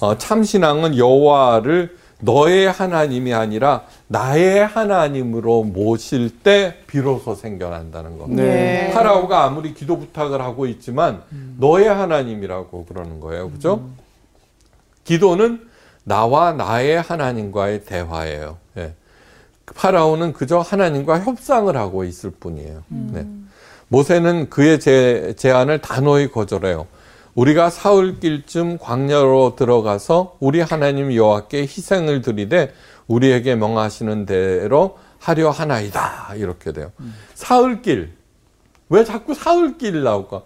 어, 0.00 0.18
참 0.18 0.44
신앙은 0.44 0.98
여호와를 0.98 1.96
너의 2.20 2.70
하나님이 2.70 3.32
아니라 3.32 3.84
나의 4.08 4.66
하나님으로 4.66 5.64
모실 5.64 6.40
때 6.40 6.76
비로소 6.86 7.34
생겨난다는 7.34 8.18
겁니다. 8.18 8.42
네. 8.42 8.90
파라오가 8.92 9.44
아무리 9.44 9.74
기도 9.74 9.98
부탁을 9.98 10.40
하고 10.40 10.66
있지만 10.66 11.22
너의 11.58 11.88
하나님이라고 11.88 12.86
그러는 12.86 13.20
거예요. 13.20 13.50
그죠? 13.50 13.88
기도는 15.04 15.60
나와 16.04 16.52
나의 16.52 17.00
하나님과의 17.00 17.84
대화예요. 17.84 18.58
예. 19.68 19.74
파라오는 19.74 20.32
그저 20.32 20.58
하나님과 20.58 21.20
협상을 21.20 21.74
하고 21.76 22.04
있을 22.04 22.30
뿐이에요. 22.30 22.82
네. 22.88 23.26
모세는 23.88 24.50
그의 24.50 24.80
제, 24.80 25.34
제안을 25.36 25.80
단호히 25.80 26.30
거절해요. 26.30 26.86
우리가 27.34 27.70
사흘길쯤 27.70 28.78
광야로 28.78 29.56
들어가서 29.56 30.36
우리 30.40 30.60
하나님 30.60 31.12
여호와께 31.14 31.62
희생을 31.62 32.22
드리되 32.22 32.72
우리에게 33.06 33.54
명하시는 33.56 34.24
대로 34.26 34.98
하려 35.18 35.50
하나이다 35.50 36.34
이렇게 36.36 36.72
돼요. 36.72 36.92
사흘길 37.34 38.12
왜 38.88 39.04
자꾸 39.04 39.34
사흘길 39.34 40.02
나올까? 40.02 40.42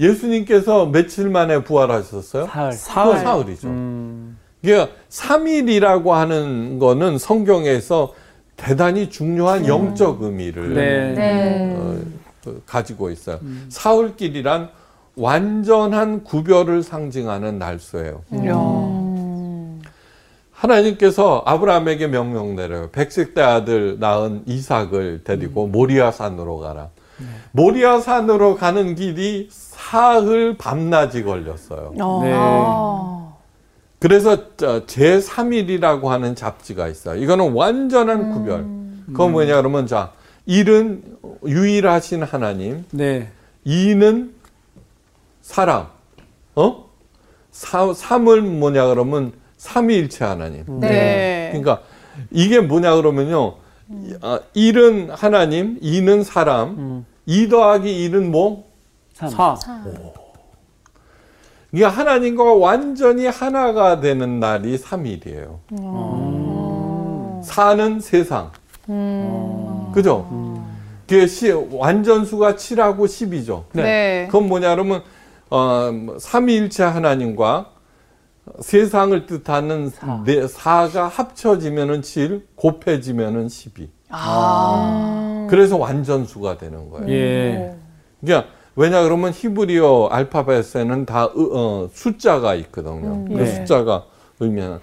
예수님께서 0.00 0.86
며칠 0.86 1.28
만에 1.28 1.62
부활하셨어요? 1.62 2.46
사흘. 2.46 2.72
사흘. 2.72 3.18
사흘이죠. 3.18 3.68
음. 3.68 4.38
이게 4.62 4.88
3일이라고 5.10 6.10
하는 6.10 6.78
거는 6.78 7.18
성경에서 7.18 8.14
대단히 8.56 9.10
중요한 9.10 9.66
영적 9.66 10.22
의미를 10.22 10.74
네. 10.74 11.14
네. 11.14 11.76
어, 11.76 11.98
그 12.42 12.62
가지고 12.66 13.10
있어요. 13.10 13.38
사흘길이란 13.68 14.70
완전한 15.16 16.24
구별을 16.24 16.82
상징하는 16.82 17.58
날수예요. 17.58 18.22
음. 18.32 19.82
하나님께서 20.52 21.42
아브라함에게 21.44 22.06
명령 22.06 22.56
내려요. 22.56 22.90
백색 22.90 23.34
대 23.34 23.42
아들 23.42 23.98
낳은 23.98 24.44
이삭을 24.46 25.22
데리고 25.24 25.66
모리아 25.66 26.10
산으로 26.10 26.58
가라. 26.58 26.88
모리아 27.52 28.00
산으로 28.00 28.56
가는 28.56 28.94
길이 28.94 29.48
사흘 29.50 30.56
밤낮이 30.56 31.22
걸렸어요. 31.22 31.92
어. 32.00 32.20
네. 32.22 32.32
아. 33.96 33.98
그래서 33.98 34.56
제 34.86 35.18
3일이라고 35.18 36.06
하는 36.06 36.34
잡지가 36.34 36.88
있어요. 36.88 37.20
이거는 37.22 37.52
완전한 37.52 38.32
구별. 38.32 38.64
그건 39.06 39.32
뭐냐 39.32 39.56
그러면 39.56 39.86
자, 39.86 40.12
일은 40.46 41.02
유일하신 41.46 42.22
하나님, 42.22 42.84
네. 42.90 43.30
이는 43.64 44.34
사람, 45.42 45.86
어? 46.54 46.86
사, 47.50 47.92
삼은 47.92 48.60
뭐냐 48.60 48.86
그러면 48.88 49.32
삼위일체 49.56 50.24
하나님. 50.24 50.64
네. 50.80 51.48
그러니까 51.52 51.82
이게 52.30 52.60
뭐냐 52.60 52.96
그러면요. 52.96 53.56
아, 54.20 54.40
일은 54.54 55.10
하나님, 55.10 55.78
이는 55.80 56.24
사람, 56.24 56.68
음. 56.70 57.06
이 57.24 57.48
더하기 57.48 58.04
일은 58.04 58.30
뭐? 58.30 58.64
삼. 59.14 59.30
사. 59.30 59.56
이게 61.76 61.84
하나님과 61.84 62.54
완전히 62.54 63.26
하나가 63.26 64.00
되는 64.00 64.40
날이 64.40 64.78
3일이에요. 64.78 65.58
사는 67.44 68.00
세상. 68.00 68.50
그죠? 69.92 70.26
그게 71.06 71.26
시, 71.26 71.50
완전수가 71.50 72.54
7하고 72.54 73.00
10이죠. 73.00 73.64
네. 73.72 74.26
그건 74.30 74.48
뭐냐 74.48 74.74
그러면 74.74 75.02
어, 75.50 75.90
삼위일체 76.18 76.82
하나님과 76.82 77.72
세상을 78.60 79.26
뜻하는 79.26 79.92
네, 80.24 80.48
사가 80.48 81.08
합쳐지면은 81.08 82.00
7, 82.00 82.46
곱해지면은 82.54 83.50
12. 83.50 83.90
아. 84.08 85.46
그래서 85.50 85.76
완전수가 85.76 86.56
되는 86.56 86.88
거예요. 86.88 87.10
예. 87.10 87.76
그러니까 88.22 88.55
왜냐 88.76 89.02
그러면 89.02 89.32
히브리어 89.34 90.08
알파벳에는 90.12 91.06
다 91.06 91.24
으- 91.36 91.50
어, 91.54 91.88
숫자가 91.92 92.54
있거든요. 92.56 93.24
그 93.26 93.32
네. 93.32 93.46
숫자가 93.46 94.04
의미하는 94.38 94.78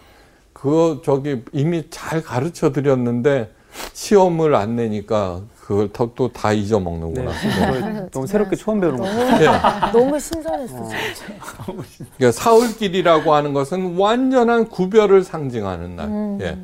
그거 0.51 1.01
저기 1.03 1.43
이미 1.51 1.83
잘 1.89 2.21
가르쳐 2.21 2.71
드렸는데 2.71 3.51
시험을 3.93 4.55
안 4.55 4.75
내니까 4.75 5.41
그걸 5.61 5.89
또 5.93 6.31
다 6.33 6.51
잊어먹는구나. 6.51 7.31
네. 7.31 8.07
너무 8.11 8.27
새롭게 8.27 8.55
처음 8.55 8.79
배우는 8.81 8.97
거. 8.99 9.05
네. 9.05 9.45
너무 9.93 10.19
신선했어. 10.19 10.75
진짜. 10.89 11.33
그러니까 12.17 12.31
사흘길이라고 12.31 13.33
하는 13.33 13.53
것은 13.53 13.97
완전한 13.97 14.67
구별을 14.67 15.23
상징하는 15.23 15.95
날. 15.95 16.37
예. 16.41 16.57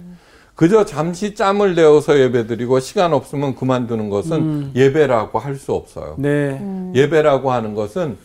그저 0.60 0.84
잠시 0.84 1.36
짬을 1.36 1.74
내어서 1.74 2.20
예배드리고 2.20 2.82
시간 2.82 3.14
없으면 3.14 3.56
그만두는 3.56 4.10
것은 4.10 4.72
예배라고 4.76 5.40
할 5.40 5.56
수 5.56 5.72
없어요. 5.72 6.16
네. 6.18 6.62
예배라고 6.94 7.54
하는 7.54 7.76
것은 7.76 8.18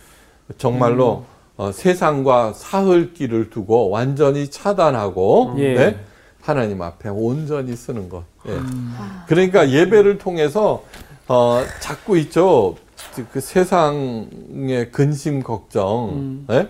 정말로 0.59 1.27
어, 1.57 1.71
세상과 1.71 2.55
사흘길을 2.55 3.51
두고 3.51 3.89
완전히 3.89 4.51
차단하고 4.51 5.55
예. 5.59 5.75
네? 5.75 6.01
하나님 6.43 6.83
앞에 6.83 7.09
온전히 7.09 7.77
쓰는 7.77 8.09
것. 8.09 8.25
예. 8.49 8.59
그러니까 9.29 9.71
예배를 9.71 10.19
통해서 10.19 10.83
어, 11.29 11.63
자꾸 11.79 12.19
있죠. 12.19 12.75
그 13.33 13.41
세상의 13.41 14.91
근심 14.91 15.41
걱정, 15.41 16.47
예? 16.51 16.67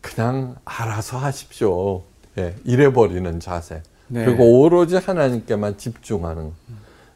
그냥 0.00 0.54
알아서 0.64 1.18
하십시오. 1.18 2.02
예, 2.38 2.54
이래버리는 2.64 3.40
자세. 3.40 3.82
네. 4.08 4.24
그리고 4.24 4.60
오로지 4.60 4.96
하나님께만 4.96 5.78
집중하는 5.78 6.52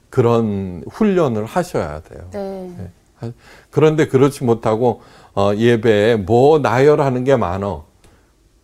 그런 0.09 0.83
훈련을 0.91 1.45
하셔야 1.45 2.01
돼요. 2.01 2.29
네. 2.33 2.91
하- 3.17 3.33
그런데 3.71 4.09
그렇지 4.09 4.45
못하고 4.45 5.03
어, 5.35 5.53
예배에 5.55 6.17
뭐 6.17 6.59
나열하는 6.59 7.25
게 7.25 7.37
많어. 7.37 7.85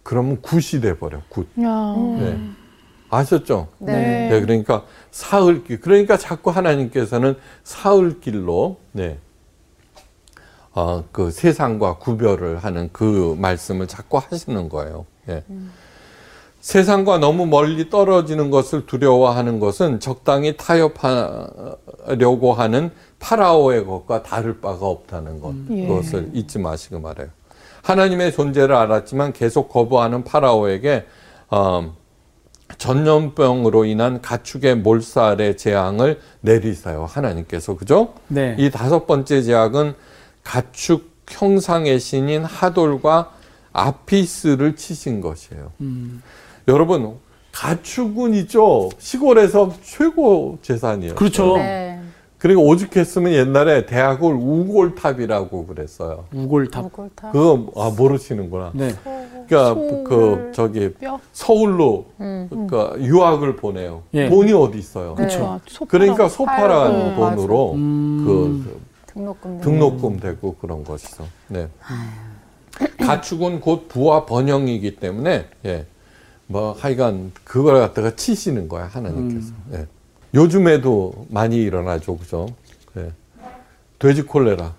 그러면 0.03 0.41
굿이 0.43 0.81
돼 0.81 0.99
버려. 0.99 1.21
굿. 1.29 1.49
야. 1.63 1.95
네. 2.19 2.39
아셨죠? 3.09 3.69
네. 3.79 4.29
네, 4.29 4.41
그러니까 4.41 4.85
사흘길. 5.13 5.81
그러니까 5.81 6.17
자꾸 6.17 6.51
하나님께서는 6.51 7.37
사흘길로 7.63 8.79
네. 8.93 9.19
어, 10.75 11.05
그 11.13 11.31
세상과 11.31 11.99
구별을 11.99 12.59
하는 12.59 12.91
그 12.93 13.35
말씀을 13.39 13.87
자꾸 13.87 14.19
하시는 14.19 14.69
거예요. 14.69 15.07
예. 15.29 15.43
세상과 16.67 17.19
너무 17.19 17.47
멀리 17.47 17.91
떨어지는 17.91 18.51
것을 18.51 18.87
두려워하는 18.87 19.61
것은 19.61 20.01
적당히 20.01 20.57
타협하려고 20.57 22.55
하는 22.55 22.91
파라오의 23.21 23.87
것과 23.87 24.25
다를 24.25 24.61
바가 24.61 24.85
없다는 24.85 25.41
것. 25.41 25.55
예. 25.71 25.87
그것을 25.87 26.31
잊지 26.33 26.59
마시고 26.59 26.99
말해요. 26.99 27.29
하나님의 27.83 28.33
존재를 28.33 28.75
알았지만 28.75 29.33
계속 29.33 29.69
거부하는 29.69 30.25
파라오에게 30.25 31.07
어, 31.51 31.95
전염병으로 32.79 33.85
인한 33.85 34.21
가축의 34.21 34.79
몰살의 34.79 35.57
재앙을 35.59 36.19
내리세요. 36.41 37.05
하나님께서 37.09 37.77
그죠? 37.77 38.15
네. 38.27 38.57
이 38.59 38.73
다섯 38.73 39.07
번째 39.07 39.41
제약은 39.41 39.95
가축 40.43 41.13
형상의 41.29 42.01
신인 42.01 42.43
하돌과 42.43 43.31
아피스를 43.73 44.75
치신 44.75 45.21
것이에요. 45.21 45.71
음. 45.81 46.23
여러분 46.69 47.15
가축은 47.53 48.35
있죠. 48.35 48.91
시골에서 48.99 49.73
최고 49.83 50.59
재산이에요. 50.63 51.15
그렇죠. 51.15 51.57
네. 51.57 52.01
그리고 52.39 52.67
오죽했으면 52.67 53.33
옛날에 53.33 53.87
대학을 53.87 54.35
우골탑이라고 54.35 55.67
그랬어요. 55.67 56.27
우골탑. 56.35 56.85
우골탑. 56.85 57.33
그거 57.33 57.73
아, 57.77 57.91
모르시는구나. 57.97 58.73
네. 58.75 58.91
그러니까 59.49 59.75
소울 59.75 60.05
그 60.05 60.53
저기 60.55 60.93
뼈? 60.93 61.19
서울로 61.33 62.07
음. 62.21 62.47
그러니까 62.51 62.93
유학을 63.01 63.57
보내요. 63.57 64.03
예. 64.15 64.29
돈이 64.29 64.53
어디 64.53 64.79
있어요? 64.79 65.15
그렇죠. 65.15 65.61
그러니까 65.89 66.29
소파란 66.29 67.15
팔고, 67.15 67.37
돈으로 67.37 67.73
음. 67.73 68.25
그 68.27 68.81
등록금. 69.15 69.61
등록금 69.63 70.21
되고 70.21 70.57
그런 70.57 70.85
것이죠. 70.85 71.25
네. 71.49 71.69
가축은 72.99 73.61
곧 73.61 73.89
부와 73.89 74.27
번영이기 74.27 74.97
때문에 74.97 75.47
예. 75.65 75.87
뭐 76.49 76.73
하여간 76.79 77.33
그걸 77.45 77.81
갖다가 77.81 78.15
치시는 78.15 78.69
거야 78.69 78.87
하나님께서. 78.93 79.53
예. 79.73 79.87
요즘에도 80.35 81.27
많이 81.31 81.57
일어나죠, 81.57 82.17
그죠? 82.19 82.47
예. 82.97 83.11
돼지 83.99 84.23
콜레라, 84.23 84.73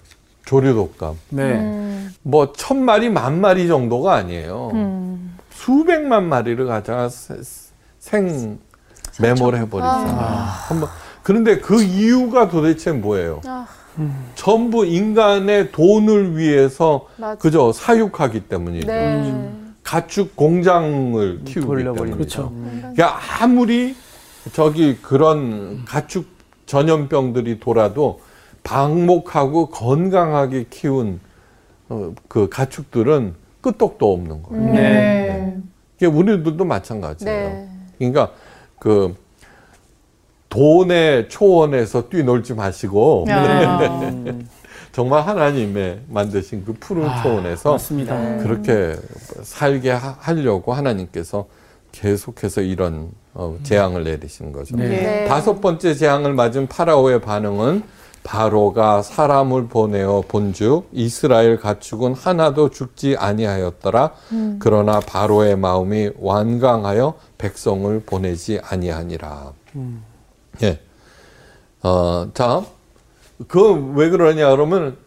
조류 0.46 0.74
독감, 0.74 1.16
네. 1.30 1.54
음. 1.56 2.14
뭐천 2.24 2.84
마리, 2.84 3.10
만 3.10 3.42
마리 3.42 3.68
정도가 3.68 4.14
아니에요. 4.16 4.72
음. 4.74 5.36
수백만 5.52 6.30
마리를 6.30 6.64
가져가 6.68 7.10
세- 7.10 7.36
생 8.00 8.60
매몰 9.20 9.56
해 9.56 9.68
버리잖아요. 9.68 10.18
아. 10.20 10.66
한번 10.68 10.90
그런데 11.24 11.60
그 11.60 11.82
이유가 11.82 12.48
도대체 12.50 12.92
뭐예요? 12.92 13.42
아. 13.46 13.66
전부 14.36 14.86
인간의 14.86 15.72
돈을 15.72 16.38
위해서 16.38 17.08
맞아. 17.18 17.36
그저 17.40 17.74
사육하기 17.74 18.42
때문이죠. 18.42 18.88
네. 18.88 19.52
가축 19.88 20.36
공장을 20.36 21.44
키우기 21.46 21.66
돌려버리는 21.66 22.18
때문이죠. 22.18 22.50
그렇죠. 22.50 22.54
그러니까 22.94 23.20
아무리 23.40 23.96
저기 24.52 24.98
그런 24.98 25.86
가축 25.86 26.26
전염병들이 26.66 27.62
돌아도 27.62 28.20
방목하고 28.64 29.70
건강하게 29.70 30.66
키운 30.70 31.22
어, 31.88 32.14
그 32.28 32.50
가축들은 32.50 33.36
끄떡도 33.62 34.12
없는 34.12 34.44
거예요. 34.44 34.74
네. 34.74 35.58
이게 35.96 36.06
우리들도 36.06 36.66
마찬가지예요. 36.66 37.50
네. 37.50 37.70
그러니까 37.98 38.32
그 38.80 39.16
돈의 40.50 41.30
초원에서 41.30 42.10
뛰놀지 42.10 42.56
마시고 42.56 43.26
야. 43.30 43.80
정말 44.98 45.28
하나님의 45.28 46.00
만드신 46.08 46.66
그 46.66 46.74
푸른 46.74 47.08
초원에서 47.22 47.74
맞습니다. 47.74 48.38
그렇게 48.38 48.96
살게 49.44 49.92
하- 49.92 50.16
하려고 50.18 50.74
하나님께서 50.74 51.46
계속해서 51.92 52.62
이런 52.62 53.12
어, 53.36 53.60
재앙을 53.62 54.04
내리시는 54.06 54.52
거죠. 54.52 54.76
네. 54.76 54.88
네. 54.88 55.26
다섯 55.28 55.62
번째 55.62 55.94
재앙을 55.94 56.34
맞은 56.34 56.66
파라오의 56.66 57.22
반응은 57.22 57.84
바로가 58.24 59.04
사람을 59.04 59.68
보내어 59.68 60.24
본즉 60.28 60.88
이스라엘 60.92 61.60
가축은 61.60 62.16
하나도 62.16 62.72
죽지 62.72 63.18
아니하였더라. 63.20 64.14
그러나 64.58 65.00
바로의 65.00 65.58
마음이 65.58 66.10
완강하여 66.18 67.14
백성을 67.38 68.00
보내지 68.04 68.62
아니하니라. 68.64 69.54
예. 70.64 70.80
어, 71.84 72.32
자, 72.34 72.66
그 73.48 73.74
왜 73.96 74.10
그러냐 74.10 74.50
그러면 74.52 74.98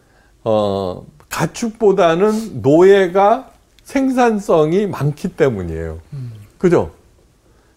어, 0.43 1.05
가축보다는 1.29 2.61
노예가 2.61 3.49
생산성이 3.83 4.87
많기 4.87 5.29
때문이에요. 5.29 5.99
그죠? 6.57 6.91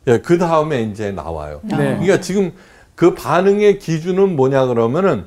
예, 0.07 0.19
그 0.19 0.39
다음에 0.39 0.83
이제 0.83 1.11
나와요. 1.13 1.61
네. 1.65 1.77
그러니까 1.77 2.21
지금 2.21 2.53
그 2.95 3.15
반응의 3.15 3.79
기준은 3.79 4.37
뭐냐 4.37 4.67
그러면은 4.67 5.25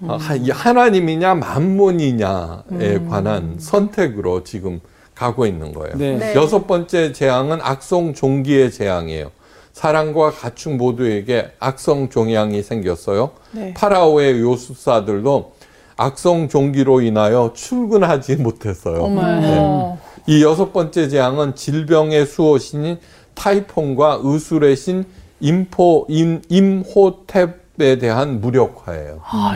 어, 0.00 0.14
하- 0.16 0.36
이 0.36 0.50
하나님이냐 0.50 1.34
만몬이냐에 1.34 3.00
관한 3.08 3.56
선택으로 3.58 4.44
지금 4.44 4.80
가고 5.14 5.46
있는 5.46 5.72
거예요. 5.72 5.96
네. 5.96 6.16
네. 6.16 6.34
여섯 6.36 6.66
번째 6.68 7.12
재앙은 7.12 7.58
악성 7.62 8.14
종기의 8.14 8.70
재앙이에요. 8.70 9.32
사람과 9.78 10.32
가축 10.32 10.74
모두에게 10.74 11.52
악성 11.60 12.08
종양이 12.08 12.64
생겼어요. 12.64 13.30
네. 13.52 13.74
파라오의 13.74 14.40
요술사들도 14.40 15.52
악성 15.96 16.48
종기로 16.48 17.00
인하여 17.00 17.52
출근하지 17.54 18.36
못했어요. 18.36 19.06
네. 19.08 19.96
이 20.26 20.42
여섯 20.42 20.72
번째 20.72 21.08
재앙은 21.08 21.54
질병의 21.54 22.26
수호신인 22.26 22.98
타이폰과 23.34 24.22
의술의 24.24 24.74
신 24.74 25.06
임포 25.38 26.06
임, 26.08 26.42
임호탭에 26.50 28.00
대한 28.00 28.40
무력화예요. 28.40 29.20
아. 29.22 29.54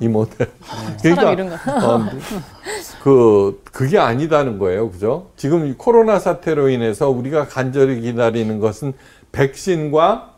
임호탭. 0.00 0.48
사람 1.14 1.32
이름 1.32 1.48
같아. 1.50 1.94
어, 1.94 2.08
그 3.02 3.62
그게 3.72 3.98
아니다는 3.98 4.58
거예요, 4.58 4.90
그죠? 4.90 5.28
지금 5.36 5.66
이 5.66 5.74
코로나 5.74 6.18
사태로 6.18 6.68
인해서 6.68 7.08
우리가 7.08 7.46
간절히 7.46 8.00
기다리는 8.00 8.60
것은 8.60 8.92
백신과 9.36 10.34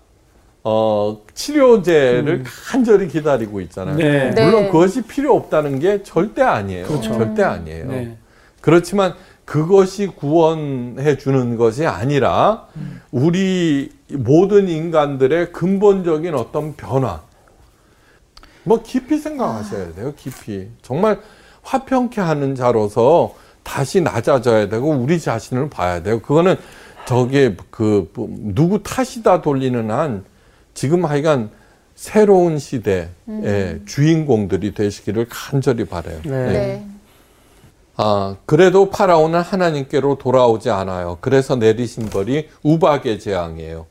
어, 0.64 1.22
치료제를 1.32 2.42
간절히 2.44 3.06
기다리고 3.06 3.60
있잖아요. 3.62 3.96
네. 3.96 4.30
물론 4.30 4.64
네. 4.64 4.70
그것이 4.70 5.02
필요 5.02 5.34
없다는 5.36 5.78
게 5.78 6.02
절대 6.02 6.42
아니에요. 6.42 6.86
그렇죠. 6.86 7.14
절대 7.14 7.44
아니에요. 7.44 7.86
네. 7.86 8.18
그렇지만 8.60 9.14
그것이 9.44 10.08
구원해 10.08 11.16
주는 11.16 11.56
것이 11.56 11.86
아니라 11.86 12.66
우리 13.12 13.90
모든 14.10 14.68
인간들의 14.68 15.52
근본적인 15.52 16.34
어떤 16.34 16.74
변화. 16.74 17.22
뭐 18.64 18.82
깊이 18.82 19.16
생각하셔야 19.16 19.94
돼요. 19.94 20.12
깊이. 20.16 20.68
정말 20.82 21.20
화평케 21.62 22.20
하는 22.20 22.54
자로서 22.54 23.34
다시 23.62 24.00
낮아져야 24.00 24.68
되고 24.68 24.90
우리 24.90 25.20
자신을 25.20 25.70
봐야 25.70 26.02
돼요. 26.02 26.20
그거는 26.20 26.56
저게 27.08 27.56
그뭐 27.70 28.28
누구 28.54 28.82
탓이다 28.82 29.40
돌리는 29.40 29.90
한 29.90 30.24
지금 30.74 31.06
하여간 31.06 31.48
새로운 31.94 32.58
시대의 32.58 33.08
주인공들이 33.86 34.74
되시기를 34.74 35.26
간절히 35.30 35.86
바래요. 35.86 36.20
네. 36.24 36.30
네. 36.30 36.86
아, 37.96 38.36
그래도 38.44 38.90
파라오는 38.90 39.40
하나님께로 39.40 40.18
돌아오지 40.18 40.68
않아요. 40.68 41.16
그래서 41.22 41.56
내리신 41.56 42.10
벌이 42.10 42.50
우박의 42.62 43.20
재앙이에요. 43.20 43.86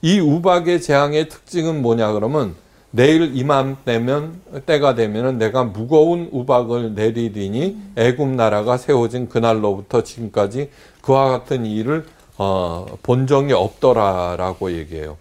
이 0.00 0.18
우박의 0.18 0.80
재앙의 0.80 1.28
특징은 1.28 1.82
뭐냐 1.82 2.12
그러면 2.12 2.54
내일 2.90 3.36
이맘때면 3.36 4.40
때가 4.64 4.94
되면은 4.94 5.36
내가 5.36 5.64
무거운 5.64 6.30
우박을 6.32 6.94
내리리니 6.94 7.76
애굽 7.96 8.28
나라가 8.28 8.78
세워진 8.78 9.28
그날로부터 9.28 10.02
지금까지 10.02 10.70
그와 11.02 11.28
같은 11.28 11.66
일을 11.66 12.06
어, 12.38 12.86
본 13.02 13.26
적이 13.26 13.54
없더라라고 13.54 14.70
얘기해요. 14.72 15.16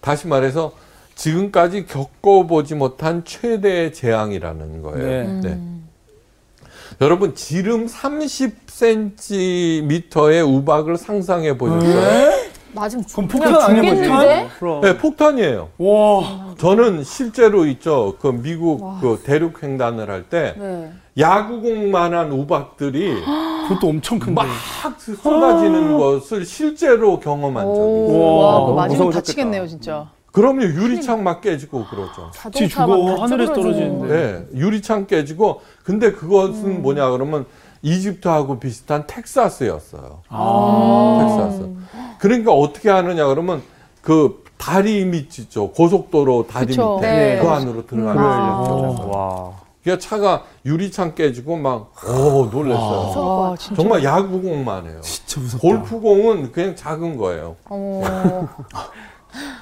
다시 0.00 0.26
말해서 0.26 0.72
지금까지 1.14 1.86
겪어보지 1.86 2.74
못한 2.74 3.24
최대의 3.24 3.92
재앙이라는 3.92 4.82
거예요. 4.82 5.06
네. 5.06 5.40
네. 5.42 5.60
여러분 7.00 7.34
지름 7.34 7.86
30cm의 7.86 10.46
우박을 10.46 10.96
상상해 10.96 11.58
보셨어요? 11.58 12.47
맞으면 12.78 13.04
그럼 13.12 13.28
폭탄 13.28 13.54
아니에요? 13.76 14.48
그럼. 14.58 14.80
네, 14.80 14.96
폭탄이에요. 14.96 15.68
와. 15.78 16.54
저는 16.58 17.04
실제로 17.04 17.66
있죠. 17.66 18.14
그 18.20 18.28
미국 18.28 18.80
그 19.00 19.20
대륙 19.24 19.62
횡단을 19.62 20.10
할때 20.10 20.54
네. 20.58 20.92
야구공만한 21.18 22.32
우박들이 22.32 23.14
그것도 23.68 23.88
엄청 23.88 24.18
큰데. 24.18 24.34
막 24.34 24.46
쏟아지는 24.98 25.98
것을 25.98 26.44
실제로 26.44 27.18
경험한 27.20 27.64
적이 27.64 28.04
있어요. 28.04 28.36
와, 28.36 28.58
와, 28.60 28.74
맞으면. 28.74 29.10
다치겠네요, 29.10 29.66
진짜. 29.66 30.08
그럼요, 30.32 30.62
유리창 30.62 31.24
막 31.24 31.40
깨지고 31.40 31.84
그러죠. 31.86 32.30
지 32.32 32.38
자동차 32.38 32.68
죽어. 32.68 32.86
막 33.16 33.22
하늘에서 33.22 33.52
다 33.52 33.60
떨어지는데. 33.60 34.14
네, 34.14 34.58
유리창 34.58 35.06
깨지고 35.06 35.62
근데 35.82 36.12
그것은 36.12 36.82
뭐냐 36.82 37.10
그러면 37.10 37.46
이집트하고 37.82 38.58
비슷한 38.58 39.06
텍사스였어요. 39.06 40.22
아. 40.28 41.18
텍사스. 41.20 41.68
그러니까 42.18 42.52
어떻게 42.52 42.90
하느냐 42.90 43.26
그러면 43.26 43.62
그 44.02 44.44
다리 44.56 45.04
밑 45.04 45.38
있죠. 45.38 45.70
고속도로 45.70 46.46
다리 46.48 46.66
그쵸. 46.68 46.96
밑에 46.96 47.10
네. 47.10 47.40
그 47.40 47.48
안으로 47.48 47.86
들어가는 47.86 48.22
거죠. 48.64 49.10
와. 49.10 49.52
그러니까 49.82 50.06
차가 50.06 50.42
유리창 50.66 51.14
깨지고 51.14 51.56
막, 51.56 51.92
오, 52.04 52.46
놀랬어요. 52.50 53.24
와, 53.24 53.56
진짜. 53.56 53.76
정말 53.80 54.02
야구공만 54.04 54.86
해요. 54.86 55.00
진짜 55.00 55.40
무섭다. 55.40 55.62
골프공은 55.66 56.52
그냥 56.52 56.74
작은 56.76 57.16
거예요. 57.16 57.56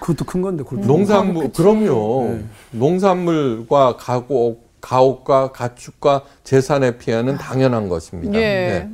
그것도 0.01 0.25
큰 0.25 0.43
건데 0.43 0.65
골프. 0.65 0.85
농산물, 0.87 1.53
그럼요. 1.53 2.39
농산물과 2.73 3.99
가옥, 3.99 4.66
가옥과 4.87 5.51
가축과 5.51 6.23
재산의 6.45 6.99
피해는 6.99 7.39
당연한 7.39 7.89
것입니다. 7.89 8.35
예. 8.39 8.41
네. 8.41 8.91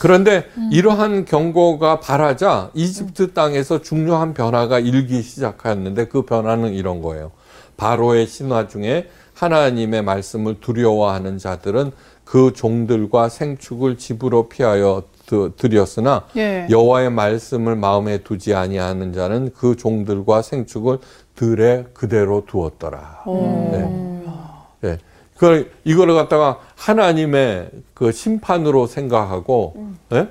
그런데 0.00 0.46
이러한 0.72 1.26
경고가 1.26 2.00
발하자 2.00 2.70
이집트 2.72 3.34
땅에서 3.34 3.82
중요한 3.82 4.32
변화가 4.32 4.78
일기 4.78 5.20
시작하였는데 5.20 6.06
그 6.06 6.22
변화는 6.22 6.72
이런 6.72 7.02
거예요. 7.02 7.32
바로의 7.76 8.26
신화 8.26 8.66
중에 8.66 9.10
하나님의 9.34 10.02
말씀을 10.02 10.60
두려워하는 10.60 11.36
자들은 11.36 11.92
그 12.24 12.54
종들과 12.54 13.28
생축을 13.28 13.98
집으로 13.98 14.48
피하여 14.48 15.02
드- 15.26 15.52
드렸으나 15.54 16.24
예. 16.36 16.66
여호와의 16.70 17.10
말씀을 17.10 17.76
마음에 17.76 18.18
두지 18.18 18.54
아니하는 18.54 19.12
자는 19.12 19.50
그 19.54 19.76
종들과 19.76 20.40
생축을 20.40 20.98
들에 21.34 21.84
그대로 21.92 22.44
두었더라. 22.46 23.24
네. 23.26 24.19
네. 25.40 25.64
그 25.64 25.70
이거를 25.84 26.14
갖다가 26.14 26.60
하나님의 26.76 27.70
그 27.94 28.12
심판으로 28.12 28.86
생각하고 28.86 29.74
예? 30.12 30.28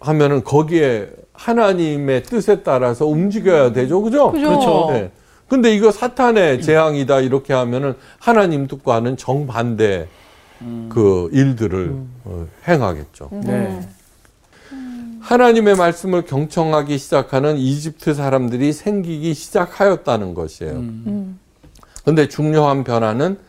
하면은 0.00 0.42
거기에 0.42 1.10
하나님의 1.34 2.22
뜻에 2.22 2.62
따라서 2.62 3.06
움직여야 3.06 3.72
되죠, 3.72 4.00
그죠? 4.00 4.32
그죠. 4.32 4.48
그렇죠. 4.48 4.88
네. 4.90 5.10
근데 5.48 5.74
이거 5.74 5.92
사탄의 5.92 6.62
재앙이다 6.62 7.20
이렇게 7.20 7.52
하면은 7.52 7.94
하나님 8.18 8.66
뜻과는 8.66 9.18
정반대 9.18 10.08
그 10.88 11.28
일들을 11.32 11.94
어, 12.24 12.46
행하겠죠. 12.66 13.28
네. 13.44 13.86
하나님의 15.20 15.76
말씀을 15.76 16.22
경청하기 16.22 16.96
시작하는 16.96 17.58
이집트 17.58 18.14
사람들이 18.14 18.72
생기기 18.72 19.34
시작하였다는 19.34 20.34
것이에요. 20.34 20.72
음. 20.72 21.38
근데 22.04 22.28
중요한 22.28 22.82
변화는 22.84 23.32
어, 23.32 23.45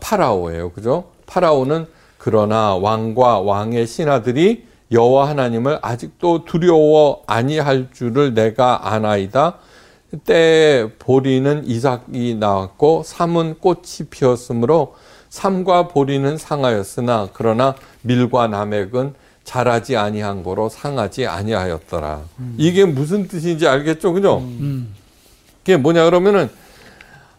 파라오예요. 0.00 0.70
그죠? 0.72 1.04
파라오는 1.26 1.86
그러나 2.18 2.74
왕과 2.74 3.40
왕의 3.40 3.86
신하들이 3.86 4.64
여호와 4.90 5.28
하나님을 5.28 5.78
아직도 5.82 6.44
두려워 6.44 7.22
아니할 7.26 7.88
줄을 7.92 8.34
내가 8.34 8.92
아나이다. 8.92 9.58
때에 10.24 10.88
보리는 10.98 11.66
이삭이 11.66 12.36
나왔고 12.38 13.02
삼은 13.04 13.56
꽃이 13.60 14.08
피었으므로 14.10 14.94
삼과 15.28 15.88
보리는 15.88 16.38
상하였으나 16.38 17.30
그러나 17.32 17.74
밀과 18.02 18.46
남액은 18.46 19.14
자라지 19.42 19.96
아니한 19.96 20.42
거로 20.44 20.68
상하지 20.68 21.26
아니하였더라. 21.26 22.22
이게 22.56 22.84
무슨 22.84 23.26
뜻인지 23.26 23.66
알겠죠? 23.66 24.12
그죠? 24.12 24.38
음. 24.38 24.94
그게 25.58 25.76
뭐냐 25.76 26.04
그러면은 26.04 26.48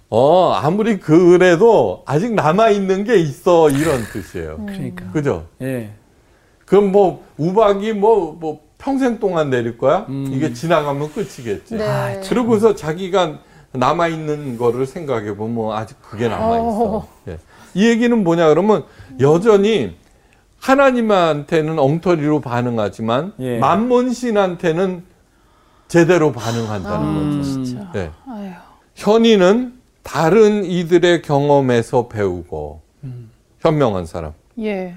어 0.10 0.52
아무리 0.54 1.00
그래도 1.00 2.04
아직 2.06 2.34
남아 2.34 2.70
있는 2.70 3.04
게 3.04 3.16
있어 3.16 3.70
이런 3.70 4.04
뜻이에요. 4.12 4.58
그러니까. 4.66 5.06
그죠? 5.12 5.48
예. 5.62 5.92
그럼 6.66 6.92
뭐 6.92 7.24
우박이 7.38 7.94
뭐 7.94 8.38
뭐 8.40 8.66
평생 8.78 9.20
동안 9.20 9.50
내릴 9.50 9.78
거야? 9.78 10.06
음. 10.10 10.30
이게 10.32 10.54
지나가면 10.54 11.12
끝이겠지. 11.12 11.76
네. 11.76 12.22
그러고서 12.28 12.76
자기가 12.76 13.40
남아 13.72 14.10
있는 14.10 14.58
거를 14.58 14.86
생각해 14.86 15.36
보면 15.36 15.76
아직 15.76 15.98
그게 16.02 16.28
남아 16.28 16.56
있어. 16.58 17.08
예. 17.30 17.40
이 17.74 17.88
얘기는 17.88 18.24
뭐냐 18.24 18.50
그러면 18.50 18.84
여전히 19.20 19.96
하나님한테는 20.60 21.80
엉터리로 21.80 22.42
반응하지만 22.42 23.34
예. 23.40 23.58
만몬 23.60 24.14
신한테는 24.14 25.04
제대로 25.88 26.32
반응한다는 26.32 27.08
음. 27.08 27.38
거죠. 27.38 27.64
진짜. 27.64 27.92
예. 27.96 28.12
아유. 28.30 28.52
현이는 28.96 29.75
다른 30.06 30.64
이들의 30.64 31.24
경험에서 31.24 32.08
배우고 32.08 32.80
현명한 33.60 34.06
사람. 34.06 34.34
예. 34.60 34.94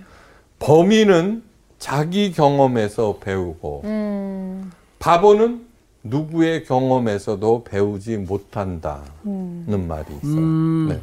범인은 0.58 1.42
자기 1.78 2.30
경험에서 2.30 3.16
배우고 3.18 3.80
음. 3.84 4.70
바보는 4.98 5.62
누구의 6.04 6.64
경험에서도 6.64 7.64
배우지 7.64 8.18
못한다는 8.18 9.88
말이 9.88 10.04
있어요. 10.22 10.36
음. 10.36 10.86
네. 10.90 11.00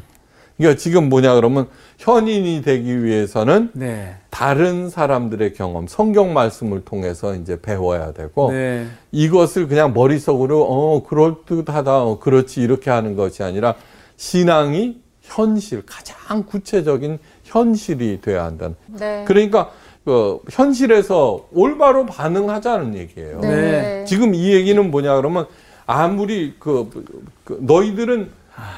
그러니까 0.57 0.79
지금 0.79 1.09
뭐냐 1.09 1.33
그러면 1.33 1.67
현인이 1.97 2.61
되기 2.61 3.03
위해서는 3.03 3.71
네. 3.73 4.15
다른 4.29 4.89
사람들의 4.89 5.53
경험, 5.53 5.87
성경 5.87 6.33
말씀을 6.33 6.85
통해서 6.85 7.33
이제 7.33 7.59
배워야 7.59 8.13
되고 8.13 8.51
네. 8.51 8.85
이것을 9.11 9.67
그냥 9.67 9.93
머릿속으로 9.93 10.63
어 10.63 11.03
그럴 11.03 11.37
듯하다, 11.45 12.03
어, 12.03 12.19
그렇지 12.19 12.61
이렇게 12.61 12.91
하는 12.91 13.15
것이 13.15 13.41
아니라 13.43 13.75
신앙이 14.17 15.01
현실, 15.21 15.83
가장 15.85 16.43
구체적인 16.43 17.19
현실이 17.43 18.21
돼야 18.21 18.45
한다는. 18.45 18.75
네. 18.87 19.23
그러니까 19.27 19.71
그 20.03 20.39
현실에서 20.49 21.47
올바로 21.51 22.05
반응하자는 22.05 22.95
얘기예요. 22.95 23.39
네. 23.41 23.49
네. 23.49 24.05
지금 24.05 24.35
이 24.35 24.53
얘기는 24.53 24.91
뭐냐 24.91 25.15
그러면 25.15 25.47
아무리 25.87 26.55
그, 26.59 26.89
그 27.43 27.57
너희들은 27.61 28.29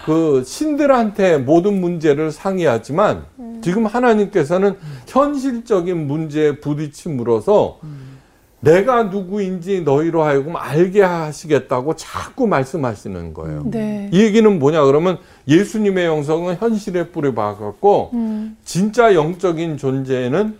그 0.05 0.43
신들한테 0.45 1.37
모든 1.37 1.79
문제를 1.79 2.31
상의하지만 2.31 3.25
지금 3.61 3.85
하나님께서는 3.85 4.75
현실적인 5.07 6.07
문제에 6.07 6.59
부딪힘으로써 6.59 7.79
내가 8.59 9.03
누구인지 9.03 9.81
너희로 9.81 10.23
하여금 10.23 10.55
알게 10.55 11.01
하시겠다고 11.01 11.95
자꾸 11.95 12.47
말씀하시는 12.47 13.33
거예요. 13.33 13.63
네. 13.65 14.09
이 14.11 14.21
얘기는 14.21 14.59
뭐냐 14.59 14.83
그러면 14.85 15.19
예수님의 15.47 16.05
영성은 16.05 16.55
현실에 16.55 17.09
뿌려 17.09 17.33
박았고 17.33 18.11
음. 18.13 18.57
진짜 18.65 19.13
영적인 19.13 19.77
존재는 19.77 20.55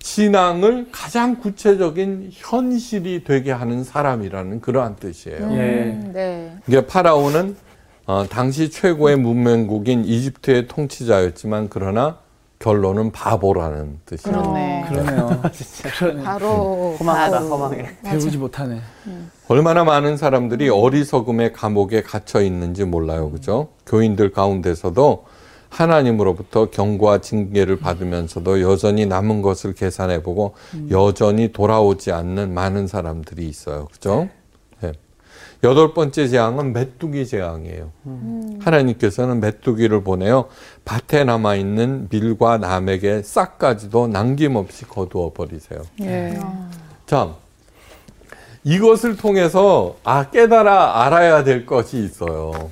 신앙을 0.00 0.88
가장 0.92 1.36
구체적인 1.36 2.30
현실이 2.32 3.24
되게 3.24 3.52
하는 3.52 3.84
사람이라는 3.84 4.60
그러한 4.60 4.96
뜻이에요. 4.96 5.38
예. 5.52 5.92
음, 5.94 6.10
네. 6.12 6.54
이게 6.66 6.86
파라오는 6.86 7.56
어, 8.06 8.26
당시 8.28 8.70
최고의 8.70 9.16
문명국인 9.16 10.04
이집트의 10.04 10.68
통치자였지만 10.68 11.68
그러나 11.70 12.18
결론은 12.64 13.12
바보라는 13.12 14.00
뜻이에요. 14.06 14.38
그렇네. 14.38 14.86
그러네요. 14.88 15.42
진짜 15.52 15.90
그러네. 15.98 16.22
바로 16.22 16.96
허망하다, 16.98 17.38
바로. 17.40 17.48
허망해. 17.50 17.90
배우지 18.02 18.38
못하네. 18.38 18.80
얼마나 19.48 19.84
많은 19.84 20.16
사람들이 20.16 20.70
어리석음의 20.70 21.52
감옥에 21.52 22.00
갇혀 22.00 22.40
있는지 22.40 22.86
몰라요. 22.86 23.30
그죠? 23.30 23.68
교인들 23.84 24.32
가운데서도 24.32 25.26
하나님으로부터 25.68 26.70
경고와 26.70 27.18
징계를 27.18 27.80
받으면서도 27.80 28.62
여전히 28.62 29.04
남은 29.04 29.42
것을 29.42 29.74
계산해 29.74 30.22
보고 30.22 30.54
여전히 30.90 31.52
돌아오지 31.52 32.12
않는 32.12 32.54
많은 32.54 32.86
사람들이 32.86 33.46
있어요. 33.46 33.88
그죠? 33.92 34.20
네. 34.20 34.30
여덟 35.64 35.94
번째 35.94 36.28
재앙은 36.28 36.74
메뚜기 36.74 37.26
재앙이에요. 37.26 37.90
하나님께서는 38.60 39.40
메뚜기를 39.40 40.04
보내어 40.04 40.48
밭에 40.84 41.24
남아 41.24 41.56
있는 41.56 42.06
밀과 42.10 42.58
남에게 42.58 43.22
싹까지도 43.22 44.08
남김없이 44.08 44.84
거두어 44.84 45.32
버리세요. 45.32 45.80
예. 46.02 46.38
자, 47.06 47.34
이것을 48.62 49.16
통해서 49.16 49.96
아 50.04 50.30
깨달아 50.30 51.02
알아야 51.02 51.44
될 51.44 51.64
것이 51.64 51.98
있어요. 51.98 52.70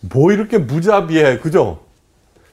뭐 0.00 0.32
이렇게 0.32 0.56
무자비해, 0.56 1.38
그죠? 1.38 1.80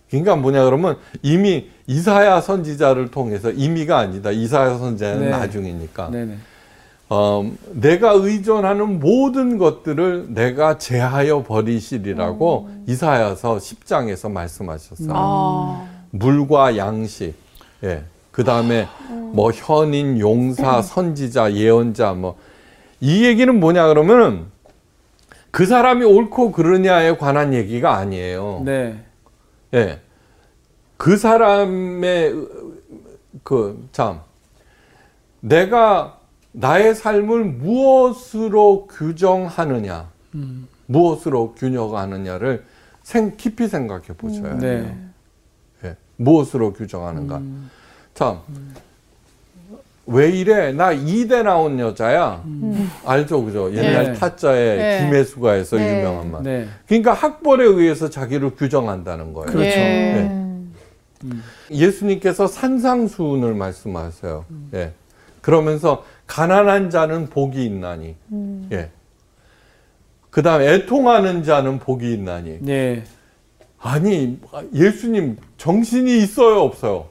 그러니까 0.10 0.36
뭐냐 0.36 0.66
그러면 0.66 0.98
이미 1.22 1.70
이사야 1.88 2.42
선지자를 2.42 3.12
통해서 3.12 3.50
이미가 3.50 3.98
아니다. 3.98 4.32
이사야 4.32 4.78
선지자는 4.78 5.22
네. 5.22 5.30
나중이니까. 5.30 6.10
네네. 6.10 6.38
어, 7.14 7.52
내가 7.74 8.12
의존하는 8.12 9.00
모든 9.00 9.58
것들을 9.58 10.34
내가 10.34 10.78
제하여 10.78 11.44
버리시리라고 11.44 12.70
이사야서 12.88 13.58
10장에서 13.58 14.32
말씀하셨어요. 14.32 15.10
아. 15.14 15.88
물과 16.12 16.78
양식, 16.78 17.34
예. 17.84 18.04
그 18.32 18.46
다음에 18.46 18.88
뭐 19.34 19.52
현인, 19.52 20.20
용사, 20.20 20.82
선지자, 20.82 21.54
예언자, 21.54 22.14
뭐 22.14 22.38
이 23.02 23.26
얘기는 23.26 23.60
뭐냐 23.60 23.88
그러면 23.88 24.52
그 25.50 25.66
사람이 25.66 26.06
옳고 26.06 26.52
그르냐에 26.52 27.18
관한 27.18 27.54
얘기가 27.54 27.98
아니에요. 27.98 28.62
네. 28.64 29.04
예. 29.74 30.00
그 30.98 31.18
사람의 31.18 32.36
그 33.44 33.88
참 33.92 34.22
내가 35.40 36.20
나의 36.54 36.96
삶을 36.96 37.44
무엇으로 37.46 38.88
규정하느냐, 38.88 40.10
무엇으로 40.86 41.54
균형하느냐를 41.54 42.66
생, 43.04 43.36
깊이 43.38 43.68
생각해 43.68 44.08
보셔야 44.18 44.58
돼요. 44.58 44.84
네. 44.84 44.98
예. 45.86 45.96
무엇으로 46.18 46.74
규정하는가. 46.74 47.42
참, 48.14 48.40
왜 50.06 50.30
이래? 50.30 50.74
나 50.74 50.92
이대 50.92 51.42
나온 51.42 51.80
여자야. 51.80 52.44
알죠, 53.06 53.46
그죠? 53.46 53.74
옛날 53.74 54.12
네. 54.12 54.14
타짜의 54.14 54.78
네. 54.78 55.06
김혜수가에서 55.06 55.78
네. 55.78 56.00
유명한 56.00 56.32
말. 56.32 56.44
네. 56.44 56.68
그러니까 56.88 57.14
학벌에 57.14 57.64
의해서 57.64 58.10
자기를 58.10 58.56
규정한다는 58.56 59.34
거예요. 59.34 59.46
그렇죠. 59.46 59.70
예. 59.80 60.28
음. 61.24 61.44
예수님께서 61.70 62.48
산상수훈을 62.48 63.54
말씀하세요. 63.54 64.46
예. 64.74 64.92
그러면서 65.42 66.04
가난한 66.32 66.90
자는 66.90 67.30
복이 67.30 67.66
있나니. 67.66 68.16
예. 68.72 68.90
그 70.30 70.42
다음에 70.42 70.66
애통하는 70.76 71.44
자는 71.44 71.78
복이 71.78 72.10
있나니. 72.14 72.60
네. 72.62 73.04
아니, 73.78 74.40
예수님 74.74 75.36
정신이 75.58 76.20
있어요, 76.20 76.62
없어요? 76.62 77.08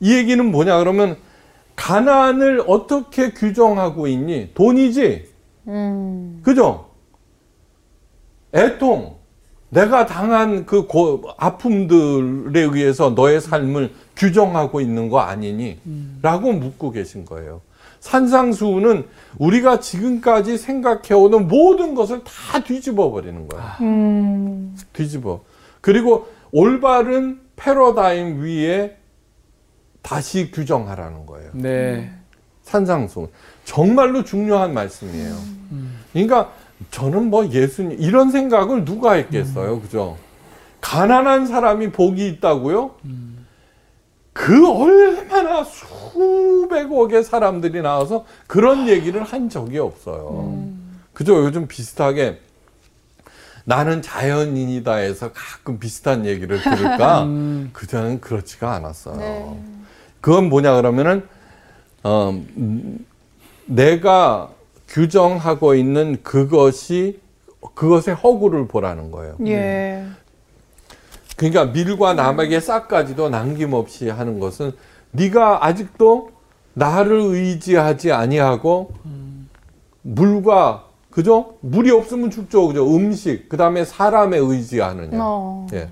이 0.00 0.12
얘기는 0.12 0.44
뭐냐, 0.44 0.76
그러면 0.78 1.16
가난을 1.74 2.64
어떻게 2.66 3.32
규정하고 3.32 4.06
있니? 4.08 4.50
돈이지? 4.52 5.24
음. 5.68 6.40
그죠? 6.44 6.90
애통. 8.52 9.16
내가 9.70 10.04
당한 10.04 10.66
그 10.66 10.86
고, 10.86 11.22
아픔들에 11.38 12.60
의해서 12.60 13.08
너의 13.08 13.40
삶을 13.40 13.94
규정하고 14.16 14.82
있는 14.82 15.08
거 15.08 15.20
아니니? 15.20 15.78
라고 16.20 16.52
묻고 16.52 16.90
계신 16.90 17.24
거예요. 17.24 17.62
산상수훈은 18.00 19.06
우리가 19.38 19.80
지금까지 19.80 20.58
생각해오는 20.58 21.48
모든 21.48 21.94
것을 21.94 22.22
다 22.24 22.62
뒤집어 22.62 23.10
버리는 23.10 23.48
거야. 23.48 23.78
음. 23.80 24.76
뒤집어. 24.92 25.42
그리고 25.80 26.28
올바른 26.52 27.40
패러다임 27.56 28.40
위에 28.42 28.96
다시 30.02 30.50
규정하라는 30.50 31.26
거예요. 31.26 31.50
네. 31.54 32.10
산상수 32.62 33.28
정말로 33.64 34.24
중요한 34.24 34.74
말씀이에요. 34.74 35.34
그러니까 36.12 36.52
저는 36.90 37.30
뭐 37.30 37.48
예수님 37.48 37.98
이런 38.00 38.30
생각을 38.30 38.84
누가 38.84 39.12
했겠어요, 39.14 39.80
그죠? 39.80 40.16
가난한 40.80 41.46
사람이 41.46 41.92
복이 41.92 42.26
있다고요? 42.28 42.92
그 44.32 44.70
얼마나 44.70 45.37
수백억의 45.64 47.24
사람들이 47.24 47.82
나와서 47.82 48.24
그런 48.46 48.88
얘기를 48.88 49.22
한 49.22 49.48
적이 49.48 49.78
없어요. 49.78 50.62
그죠? 51.12 51.44
요즘 51.44 51.66
비슷하게 51.66 52.40
나는 53.64 54.00
자연인이다 54.00 54.94
해서 54.94 55.30
가끔 55.34 55.78
비슷한 55.78 56.24
얘기를 56.24 56.62
들을까? 56.62 57.24
음. 57.28 57.68
그전엔 57.74 58.20
그렇지가 58.20 58.72
않았어요. 58.72 59.16
네. 59.16 59.60
그건 60.20 60.48
뭐냐 60.48 60.74
그러면은 60.76 61.26
어, 62.02 62.30
음, 62.30 63.04
내가 63.66 64.48
규정하고 64.88 65.74
있는 65.74 66.22
그것이 66.22 67.20
그것의 67.74 68.16
허구를 68.16 68.68
보라는 68.68 69.10
거예요. 69.10 69.36
예. 69.46 70.06
그러니까 71.36 71.66
밀과 71.66 72.14
남에게 72.14 72.60
싹까지도 72.60 73.28
남김없이 73.28 74.08
하는 74.08 74.40
것은 74.40 74.72
네가 75.12 75.64
아직도 75.66 76.30
나를 76.74 77.20
의지하지 77.20 78.12
아니하고 78.12 78.92
물과 80.02 80.84
그죠? 81.10 81.54
물이 81.60 81.90
없으면 81.90 82.30
죽죠. 82.30 82.68
그죠? 82.68 82.86
음식, 82.94 83.48
그 83.48 83.56
다음에 83.56 83.84
사람에 83.84 84.38
의지하느냐. 84.38 85.18
어. 85.20 85.66
예. 85.72 85.88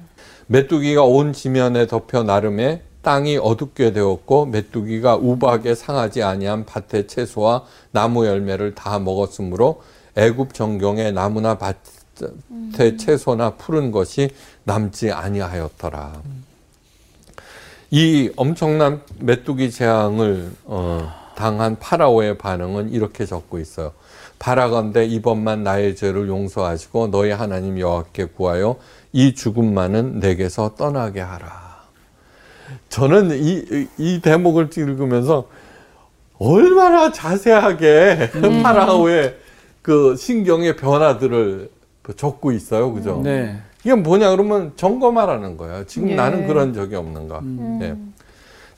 메뚜기가 0.46 1.02
온 1.02 1.33
지면에 1.33 1.88
덮여 1.88 2.22
나름에 2.22 2.83
땅이 3.02 3.38
어둡게 3.38 3.92
되었고 3.92 4.46
메뚜기가 4.46 5.16
우박에 5.16 5.74
상하지 5.74 6.22
아니한 6.22 6.64
밭의 6.66 7.09
채소와 7.09 7.64
나무 7.90 8.26
열매를 8.26 8.74
다 8.74 8.98
먹었으므로 8.98 9.83
애굽 10.16 10.55
정경에 10.55 11.11
나무나 11.11 11.59
밭의 11.59 12.96
채소나 12.96 13.50
푸른 13.50 13.90
것이 13.90 14.31
남지 14.64 15.11
아니하였더라. 15.11 16.22
이 17.90 18.31
엄청난 18.37 19.01
메뚜기 19.20 19.70
재앙을 19.70 20.51
어, 20.64 21.09
당한 21.37 21.79
파라오의 21.79 22.38
반응은 22.38 22.90
이렇게 22.92 23.27
적고 23.27 23.59
있어요. 23.59 23.92
바라건대 24.38 25.05
이번만 25.07 25.62
나의 25.62 25.96
죄를 25.96 26.29
용서하시고 26.29 27.09
너희 27.09 27.31
하나님 27.31 27.79
여호와께 27.79 28.27
구하여 28.37 28.77
이 29.12 29.35
죽음만은 29.35 30.20
내게서 30.20 30.75
떠나게 30.77 31.20
하라. 31.20 31.77
저는 32.88 33.31
이, 33.42 33.64
이- 33.70 33.87
이 33.99 34.20
대목을 34.20 34.70
읽으면서 34.77 35.49
얼마나 36.38 37.12
자세하게 37.12 38.31
파라오의 38.62 39.37
그 39.81 40.16
신경의 40.16 40.77
변화들을 40.77 41.70
적고 42.16 42.53
있어요. 42.53 42.92
그죠? 42.92 43.20
네. 43.22 43.59
이게 43.87 43.94
뭐냐 43.94 44.33
그러면 44.33 44.72
점검하라는 44.75 45.57
거예요. 45.57 45.87
지금 45.87 46.11
예. 46.11 46.16
나는 46.16 46.49
그런 46.49 46.75
적이 46.75 46.96
없는가. 46.96 47.38
음. 47.38 47.79
예. 47.83 47.94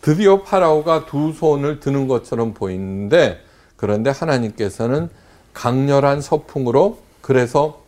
드디어 0.03 0.42
파라오가 0.42 1.07
두 1.07 1.33
손을 1.33 1.81
드는 1.81 2.09
것처럼 2.09 2.53
보이는데 2.53 3.40
그런데 3.77 4.11
하나님께서는 4.11 5.09
강렬한 5.55 6.21
서풍으로 6.21 6.99
그래서 7.23 7.85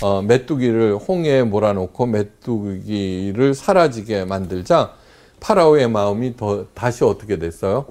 어, 0.00 0.22
메뚜기를 0.22 0.96
홍해에 0.96 1.42
몰아놓고 1.42 2.06
메뚜기를 2.06 3.52
사라지게 3.52 4.24
만들자 4.24 4.94
파라오의 5.40 5.90
마음이 5.90 6.38
더 6.38 6.64
다시 6.72 7.04
어떻게 7.04 7.38
됐어요? 7.38 7.84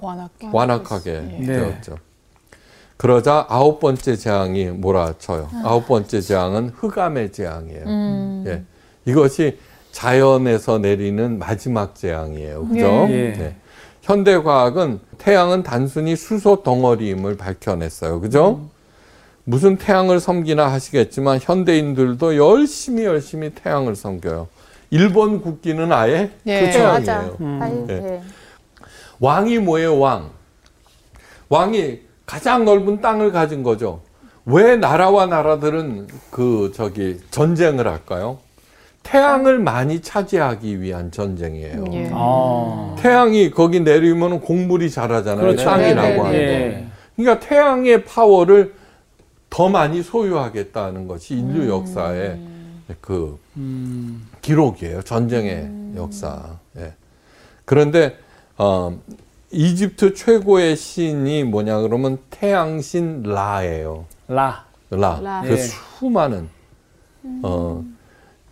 완악하게 0.52 1.38
예. 1.42 1.46
되었죠. 1.46 1.98
그러자 3.00 3.46
아홉 3.48 3.80
번째 3.80 4.14
재앙이 4.14 4.66
몰아쳐요. 4.66 5.48
아홉 5.64 5.88
번째 5.88 6.20
재앙은 6.20 6.72
흑암의 6.76 7.32
재앙이에요. 7.32 7.84
음. 7.86 8.44
예. 8.46 8.62
이것이 9.10 9.58
자연에서 9.90 10.76
내리는 10.76 11.38
마지막 11.38 11.94
재앙이에요. 11.94 12.68
그죠? 12.68 13.06
예. 13.08 13.32
네. 13.32 13.56
현대 14.02 14.36
과학은 14.36 15.00
태양은 15.16 15.62
단순히 15.62 16.14
수소 16.14 16.62
덩어리임을 16.62 17.38
밝혀냈어요. 17.38 18.20
그죠? 18.20 18.68
무슨 19.44 19.78
태양을 19.78 20.20
섬기나 20.20 20.70
하시겠지만 20.70 21.38
현대인들도 21.40 22.36
열심히 22.36 23.04
열심히 23.04 23.48
태양을 23.48 23.96
섬겨요. 23.96 24.46
일본 24.90 25.40
국기는 25.40 25.90
아예 25.90 26.32
예. 26.44 26.60
그 26.60 26.66
네, 26.66 26.82
맞아. 26.82 27.34
태양이에요. 27.38 27.62
아유, 27.62 27.84
네. 27.86 28.00
네. 28.00 28.22
왕이 29.20 29.58
뭐예요, 29.60 29.98
왕? 29.98 30.32
왕이 31.48 32.09
가장 32.30 32.64
넓은 32.64 33.00
땅을 33.00 33.32
가진 33.32 33.64
거죠. 33.64 34.02
왜 34.46 34.76
나라와 34.76 35.26
나라들은 35.26 36.06
그 36.30 36.70
저기 36.76 37.18
전쟁을 37.32 37.88
할까요? 37.88 38.38
태양을 39.02 39.58
많이 39.58 40.00
차지하기 40.00 40.80
위한 40.80 41.10
전쟁이에요. 41.10 41.84
예. 41.92 42.10
아. 42.12 42.94
태양이 43.00 43.50
거기 43.50 43.80
내리면 43.80 44.42
곡물이 44.42 44.90
자라잖아요. 44.90 45.40
그렇죠. 45.40 45.64
땅이라고 45.64 46.06
네, 46.06 46.06
네, 46.06 46.18
하는 46.18 46.22
네, 46.22 46.22
거. 46.22 46.34
예. 46.36 46.86
그러니까 47.16 47.48
태양의 47.48 48.04
파워를 48.04 48.74
더 49.50 49.68
많이 49.68 50.00
소유하겠다는 50.00 51.08
것이 51.08 51.34
인류 51.34 51.68
역사의 51.68 52.38
그 53.00 53.40
음. 53.56 54.28
기록이에요. 54.40 55.02
전쟁의 55.02 55.68
역사. 55.96 56.58
예. 56.78 56.92
그런데 57.64 58.16
어, 58.56 58.96
이집트 59.52 60.14
최고의 60.14 60.76
신이 60.76 61.44
뭐냐 61.44 61.80
그러면 61.80 62.18
태양신 62.30 63.22
라예요. 63.24 64.06
라. 64.28 64.66
라. 64.90 65.20
라. 65.20 65.42
그 65.42 65.52
예. 65.52 65.56
수많은 65.56 66.48
어, 67.42 67.84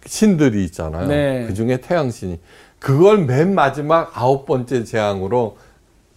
신들이 0.05 0.65
있잖아요. 0.65 1.07
네. 1.07 1.47
그 1.47 1.55
중에 1.55 1.79
태양신이 1.79 2.41
그걸 2.79 3.25
맨 3.25 3.55
마지막 3.55 4.11
아홉 4.15 4.47
번째 4.47 4.85
재앙으로 4.85 5.57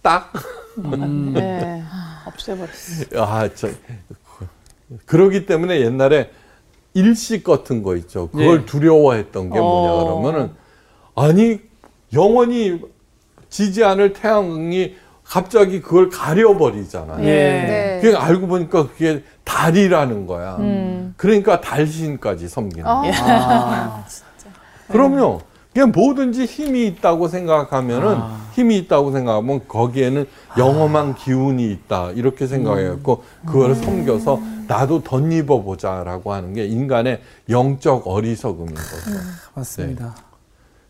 딱 0.00 0.32
음. 0.78 1.32
네. 1.32 1.82
없애버렸어. 2.26 3.06
아, 3.16 3.48
저, 3.54 3.68
그러기 5.06 5.46
때문에 5.46 5.80
옛날에 5.80 6.30
일식 6.94 7.44
같은 7.44 7.82
거 7.82 7.96
있죠. 7.96 8.28
그걸 8.30 8.60
예. 8.62 8.66
두려워했던 8.66 9.50
게 9.50 9.58
뭐냐 9.58 9.92
어. 9.92 10.04
그러면은 10.22 10.52
아니 11.14 11.60
영원히 12.12 12.80
지지 13.52 13.84
않을 13.84 14.14
태양이 14.14 14.94
갑자기 15.22 15.80
그걸 15.82 16.08
가려버리잖아요. 16.08 17.22
예. 17.22 17.26
네. 17.26 18.00
그게 18.02 18.16
알고 18.16 18.46
보니까 18.48 18.88
그게 18.88 19.22
달이라는 19.44 20.26
거야. 20.26 20.56
음. 20.56 21.14
그러니까 21.18 21.60
달신까지 21.60 22.48
섬기는 22.48 22.86
어. 22.86 23.02
거야. 23.02 23.12
아. 23.14 24.04
그럼요. 24.88 25.42
그냥 25.72 25.92
뭐든지 25.92 26.44
힘이 26.46 26.86
있다고 26.86 27.28
생각하면은 27.28 28.16
아. 28.16 28.40
힘이 28.52 28.78
있다고 28.78 29.12
생각하면 29.12 29.68
거기에는 29.68 30.26
영험한 30.58 31.14
기운이 31.14 31.70
있다 31.72 32.10
이렇게 32.12 32.46
생각해갖고 32.46 33.22
그걸 33.46 33.74
섬겨서 33.74 34.40
나도 34.66 35.02
덧입어 35.02 35.62
보자라고 35.62 36.32
하는 36.32 36.54
게 36.54 36.64
인간의 36.64 37.20
영적 37.50 38.06
어리석음인 38.06 38.74
거죠. 38.74 39.10
맞습니다. 39.54 40.14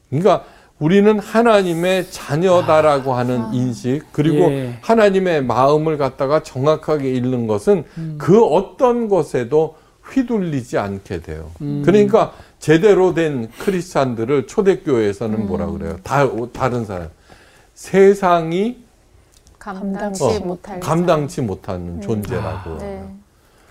그러니까 0.09 0.45
우리는 0.83 1.17
하나님의 1.21 2.11
자녀다라고 2.11 3.15
하는 3.15 3.55
인식 3.55 4.03
그리고 4.11 4.51
예. 4.51 4.77
하나님의 4.81 5.45
마음을 5.45 5.97
갖다가 5.97 6.43
정확하게 6.43 7.13
읽는 7.13 7.47
것은 7.47 7.85
그 8.19 8.45
어떤 8.45 9.09
것에도 9.09 9.77
휘둘리지 10.03 10.79
않게 10.79 11.21
돼요. 11.21 11.53
음. 11.61 11.83
그러니까 11.85 12.33
제대로 12.59 13.15
된 13.15 13.49
크리스찬들을 13.61 14.49
초대교회에서는 14.49 15.47
뭐라 15.47 15.67
그래요? 15.67 15.99
다 16.03 16.29
다른 16.53 16.85
사람 16.85 17.09
세상이 17.75 18.79
감당치 19.61 20.25
어, 20.25 20.41
못할 20.41 20.81
감당치 20.81 21.43
못하는 21.43 22.01
존재라고. 22.01 22.79
네. 22.79 23.05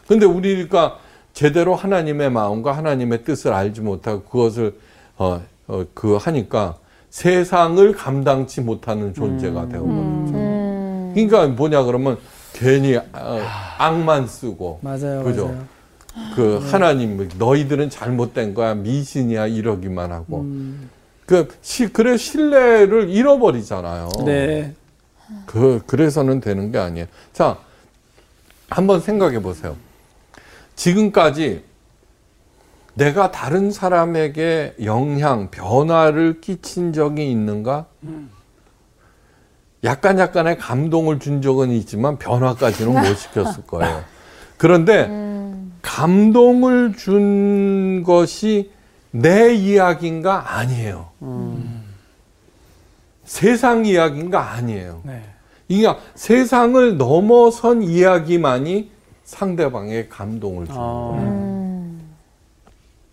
근데 0.07 0.25
우리가 0.25 0.97
제대로 1.33 1.75
하나님의 1.75 2.31
마음과 2.31 2.71
하나님의 2.71 3.25
뜻을 3.25 3.51
알지 3.51 3.81
못하고 3.81 4.23
그것을 4.23 4.77
어, 5.17 5.41
어, 5.67 5.85
그 5.93 6.15
하니까 6.15 6.77
세상을 7.11 7.91
감당치 7.93 8.61
못하는 8.61 9.13
존재가 9.13 9.67
되어버리죠. 9.67 10.33
음. 10.33 11.11
그러니까 11.13 11.47
뭐냐 11.47 11.83
그러면 11.83 12.17
괜히 12.53 12.95
어, 12.95 13.41
악만 13.77 14.27
쓰고 14.27 14.79
맞아요. 14.81 15.23
그죠? 15.23 15.47
맞아요. 15.47 15.65
그 16.35 16.57
하나님 16.71 17.29
너희들은 17.37 17.89
잘못된 17.89 18.53
거야 18.53 18.75
미신이야 18.75 19.47
이러기만 19.47 20.11
하고 20.11 20.39
음. 20.41 20.89
그 21.25 21.49
시, 21.61 21.87
그래 21.87 22.17
신뢰를 22.17 23.09
잃어버리잖아요. 23.09 24.09
네. 24.25 24.73
그 25.45 25.81
그래서는 25.87 26.39
되는 26.39 26.71
게 26.71 26.77
아니에요. 26.77 27.07
자, 27.33 27.57
한번 28.69 29.01
생각해 29.01 29.41
보세요. 29.41 29.75
지금까지 30.75 31.63
내가 32.93 33.31
다른 33.31 33.71
사람에게 33.71 34.75
영향, 34.83 35.49
변화를 35.49 36.41
끼친 36.41 36.93
적이 36.93 37.31
있는가? 37.31 37.85
약간 39.83 40.19
약간의 40.19 40.57
감동을 40.57 41.19
준 41.19 41.41
적은 41.41 41.71
있지만 41.71 42.17
변화까지는 42.17 42.93
못 42.93 43.15
시켰을 43.15 43.65
거예요. 43.67 44.03
그런데 44.57 45.07
감동을 45.81 46.93
준 46.95 48.03
것이 48.03 48.71
내 49.11 49.53
이야기인가 49.53 50.57
아니에요. 50.57 51.09
세상 53.23 53.85
이야기인가 53.85 54.51
아니에요. 54.51 55.01
네. 55.03 55.23
이게 55.67 55.87
세상을 56.15 56.97
넘어선 56.97 57.81
이야기만이 57.81 58.91
상대방의 59.23 60.09
감동을 60.09 60.65
주는 60.65 60.77
거예요. 60.77 61.21
음. 61.21 61.50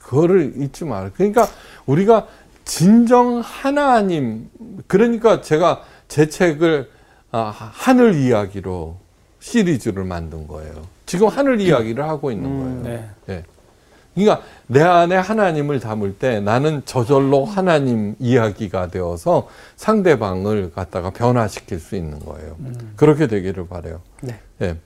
그거를 0.09 0.55
잊지 0.57 0.87
말아요. 0.87 1.11
그러니까 1.14 1.47
우리가 1.85 2.27
진정 2.64 3.40
하나님, 3.40 4.49
그러니까 4.87 5.42
제가 5.42 5.83
제 6.09 6.31
책을 6.31 6.90
아, 7.31 7.53
하늘 7.75 8.14
이야기로 8.14 8.97
시리즈를 9.40 10.05
만든 10.05 10.49
거예요. 10.49 10.73
지금 11.05 11.29
하늘 11.29 11.61
이야기를 11.61 12.05
하고 12.05 12.31
있는 12.31 12.59
거예요. 12.59 12.83
네. 12.83 13.09
예. 13.29 13.44
그러니까 14.14 14.44
내 14.66 14.81
안에 14.83 15.14
하나님을 15.14 15.79
담을 15.79 16.14
때 16.16 16.40
나는 16.40 16.83
저절로 16.87 17.44
하나님 17.44 18.16
이야기가 18.18 18.88
되어서 18.88 19.49
상대방을 19.77 20.73
갖다가 20.75 21.11
변화시킬 21.11 21.79
수 21.79 21.97
있는 21.97 22.18
거예요. 22.21 22.57
그렇게 22.97 23.27
되기를 23.27 23.68
바래요. 23.68 24.01
네. 24.23 24.40
예. 24.62 24.77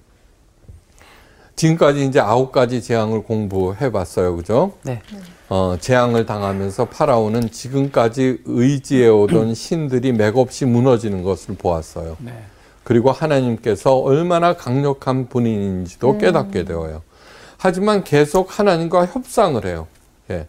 지금까지 1.56 2.06
이제 2.06 2.20
아홉 2.20 2.52
가지 2.52 2.82
재앙을 2.82 3.22
공부해 3.22 3.92
봤어요. 3.92 4.36
그죠? 4.36 4.72
네. 4.82 5.02
어, 5.48 5.76
재앙을 5.78 6.24
당하면서 6.26 6.86
파라오는 6.86 7.50
지금까지 7.50 8.42
의지해 8.44 9.08
오던 9.08 9.54
신들이 9.54 10.12
맥없이 10.12 10.64
무너지는 10.64 11.22
것을 11.22 11.56
보았어요. 11.56 12.16
네. 12.20 12.32
그리고 12.84 13.12
하나님께서 13.12 13.96
얼마나 13.96 14.54
강력한 14.54 15.28
분인지도 15.28 16.18
깨닫게 16.18 16.64
되어요. 16.64 17.02
하지만 17.58 18.02
계속 18.02 18.58
하나님과 18.58 19.06
협상을 19.06 19.64
해요. 19.64 19.86
예. 20.30 20.48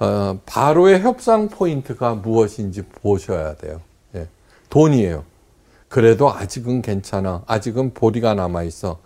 어, 0.00 0.38
바로의 0.46 1.00
협상 1.00 1.48
포인트가 1.48 2.14
무엇인지 2.14 2.82
보셔야 2.82 3.54
돼요. 3.54 3.80
예. 4.16 4.26
돈이에요. 4.68 5.24
그래도 5.88 6.32
아직은 6.32 6.82
괜찮아. 6.82 7.42
아직은 7.46 7.94
보리가 7.94 8.34
남아 8.34 8.64
있어. 8.64 8.98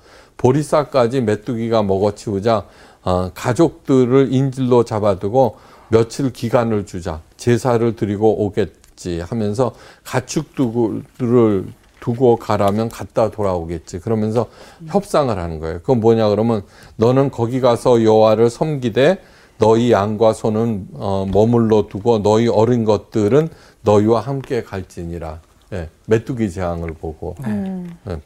보리쌀까지 0.43 1.21
메뚜기가 1.21 1.83
먹어치우자 1.85 2.67
어, 3.05 3.31
가족들을 3.35 4.33
인질로 4.33 4.85
잡아두고 4.85 5.57
며칠 5.89 6.33
기간을 6.33 6.87
주자. 6.87 7.21
제사를 7.37 7.97
드리고 7.97 8.45
오겠지 8.45 9.21
하면서 9.21 9.73
가축들을 10.05 11.67
두고 12.01 12.37
가라면 12.37 12.89
갔다 12.89 13.31
돌아오겠지. 13.31 14.01
그러면서 14.01 14.47
협상을 14.87 15.37
하는 15.37 15.61
거예요. 15.61 15.79
그건 15.79 16.01
뭐냐 16.01 16.29
그러면 16.31 16.63
너는 16.97 17.31
거기 17.31 17.61
가서 17.61 18.03
여호와를 18.03 18.51
섬기되 18.51 19.19
너희 19.59 19.93
양과 19.93 20.33
소는 20.33 20.89
어, 20.95 21.27
머물러 21.31 21.87
두고 21.89 22.23
너희 22.23 22.49
어린 22.49 22.85
것들은 22.85 23.49
너희와 23.83 24.21
함께 24.21 24.63
갈지니라. 24.63 25.41
예, 25.75 25.89
메뚜기 26.07 26.51
재앙을 26.51 26.89
보고. 26.95 27.37
예. 27.47 28.21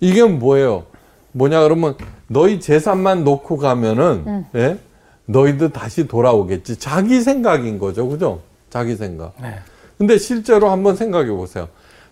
이게 0.00 0.22
뭐예요? 0.24 0.84
뭐냐 1.32 1.62
그러면 1.62 1.96
너희 2.28 2.60
재산만 2.60 3.24
놓고 3.24 3.56
가면은 3.58 4.44
예? 4.54 4.78
너희들 5.26 5.70
다시 5.70 6.06
돌아오겠지. 6.06 6.78
자기 6.78 7.20
생각인 7.20 7.78
거죠. 7.78 8.08
그죠? 8.08 8.40
자기 8.70 8.96
생각. 8.96 9.34
네. 9.40 9.56
근데 9.98 10.18
실제로 10.18 10.70
한번 10.70 10.96
생각해 10.96 11.30
보세요. 11.30 11.68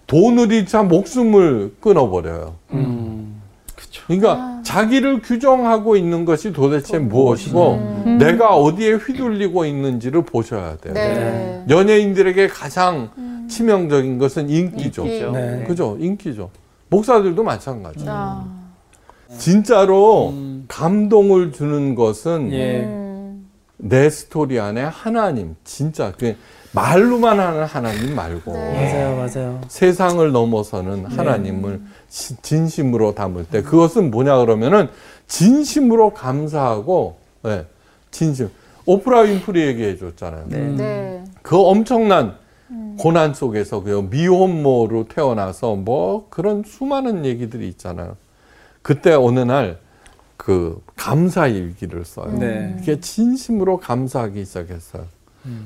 돈을 0.06 0.52
잃자 0.52 0.82
목숨을 0.82 1.74
끊어버려요. 1.80 2.54
음. 2.72 3.40
그렇죠. 3.74 4.02
그러니까 4.06 4.60
자기를 4.62 5.22
규정하고 5.22 5.96
있는 5.96 6.24
것이 6.24 6.52
도대체 6.52 6.98
무엇이고 6.98 8.04
내가 8.18 8.56
어디에 8.56 8.92
휘둘리고 8.94 9.64
있는지를 9.64 10.22
보셔야 10.22 10.76
돼요. 10.76 10.94
네. 10.94 11.64
연예인들에게 11.68 12.48
가장 12.48 13.10
치명적인 13.48 14.18
것은 14.18 14.48
인기죠. 14.48 15.06
인기. 15.06 15.24
네. 15.32 15.64
그죠? 15.66 15.96
인기죠. 16.00 16.50
목사들도 16.88 17.42
마찬가지. 17.42 18.04
아. 18.08 18.44
진짜로 19.38 20.28
음. 20.30 20.64
감동을 20.68 21.52
주는 21.52 21.94
것은 21.94 22.52
예. 22.52 22.80
음. 22.84 23.48
내 23.76 24.08
스토리 24.08 24.60
안에 24.60 24.82
하나님, 24.82 25.56
진짜 25.64 26.12
그 26.16 26.36
말로만 26.72 27.38
하는 27.40 27.64
하나님 27.64 28.14
말고 28.14 28.52
맞아요, 28.52 29.16
맞아요. 29.16 29.60
세상을 29.68 30.30
넘어서는 30.32 31.06
하나님을 31.06 31.80
시- 32.08 32.36
진심으로 32.40 33.14
담을 33.14 33.44
때 33.44 33.62
그것은 33.62 34.10
뭐냐 34.10 34.38
그러면은 34.38 34.88
진심으로 35.26 36.10
감사하고 36.14 37.16
예, 37.46 37.66
진심. 38.10 38.48
오프라 38.86 39.20
윈프리 39.20 39.66
얘기해 39.66 39.96
줬잖아요. 39.98 40.44
네. 40.48 41.24
그 41.42 41.56
엄청난 41.58 42.36
고난 42.98 43.34
속에서 43.34 43.82
그 43.82 44.08
미혼모로 44.10 45.08
태어나서 45.08 45.76
뭐 45.76 46.26
그런 46.30 46.62
수많은 46.64 47.24
얘기들이 47.24 47.68
있잖아요. 47.68 48.16
그때 48.82 49.12
어느 49.12 49.40
날 49.40 49.84
그 50.44 50.82
감사 50.94 51.46
일기를 51.46 52.04
써요. 52.04 52.36
네. 52.38 52.76
이게 52.80 53.00
진심으로 53.00 53.78
감사하기 53.78 54.44
시작했어요. 54.44 55.06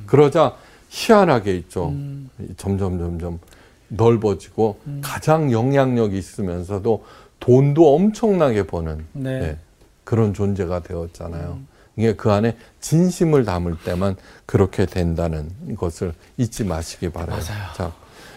그러자 0.06 0.54
희한하게 0.88 1.56
있죠. 1.56 1.88
음. 1.88 2.30
점점 2.56 2.98
점점 2.98 3.40
넓어지고 3.88 4.78
가장 5.02 5.50
영향력이 5.50 6.16
있으면서도 6.16 7.04
돈도 7.40 7.94
엄청나게 7.94 8.68
버는 8.68 9.04
네. 9.14 9.30
예, 9.30 9.56
그런 10.04 10.32
존재가 10.32 10.84
되었잖아요. 10.84 11.58
이게 11.98 12.14
그 12.14 12.30
안에 12.30 12.56
진심을 12.80 13.44
담을 13.44 13.76
때만 13.84 14.16
그렇게 14.46 14.86
된다는 14.86 15.50
것을 15.76 16.14
잊지 16.36 16.62
마시기 16.64 17.10
바라요. 17.10 17.40
자, 17.74 17.92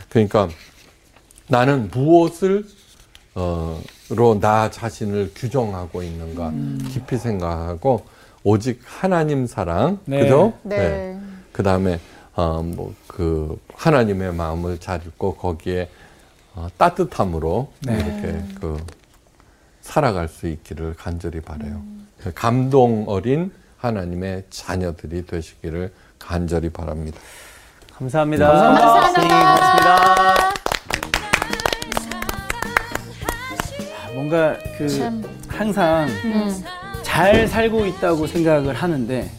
그러니까 0.10 0.50
나는 1.48 1.90
무엇을 1.94 2.66
어, 3.36 3.80
로 4.10 4.40
나 4.40 4.70
자신을 4.72 5.32
규정하고 5.36 6.02
있는가 6.04 6.52
깊이 6.90 7.18
생각하고 7.18 8.06
오직 8.44 8.82
하나님 8.84 9.46
사랑, 9.46 10.00
네. 10.06 10.22
그죠? 10.22 10.54
네. 10.64 11.20
그 11.54 11.62
다음에 11.64 12.00
어, 12.34 12.64
뭐그 12.64 13.58
하나님의 13.76 14.34
마음을 14.34 14.80
잘 14.80 15.06
읽고 15.06 15.36
거기에 15.36 15.90
어, 16.56 16.68
따뜻함으로 16.78 17.72
네. 17.82 17.94
이렇게 17.94 18.44
그 18.60 18.84
살아갈 19.82 20.28
수 20.28 20.48
있기를 20.48 20.96
간절히 20.96 21.40
바래요. 21.42 21.82
감동 22.36 23.06
어린 23.08 23.52
하나님의 23.78 24.44
자녀들이 24.50 25.26
되시기를 25.26 25.92
간절히 26.20 26.70
바랍니다. 26.70 27.20
감사합니다. 27.98 28.48
감사합니다. 28.48 29.02
선생님 29.02 29.30
고맙습니다. 29.30 30.52
뭔가 34.14 34.58
그 34.78 34.88
참. 34.88 35.24
항상 35.48 36.08
음. 36.26 36.64
잘 37.02 37.48
살고 37.48 37.86
있다고 37.86 38.28
생각을 38.28 38.74
하는데 38.74 39.30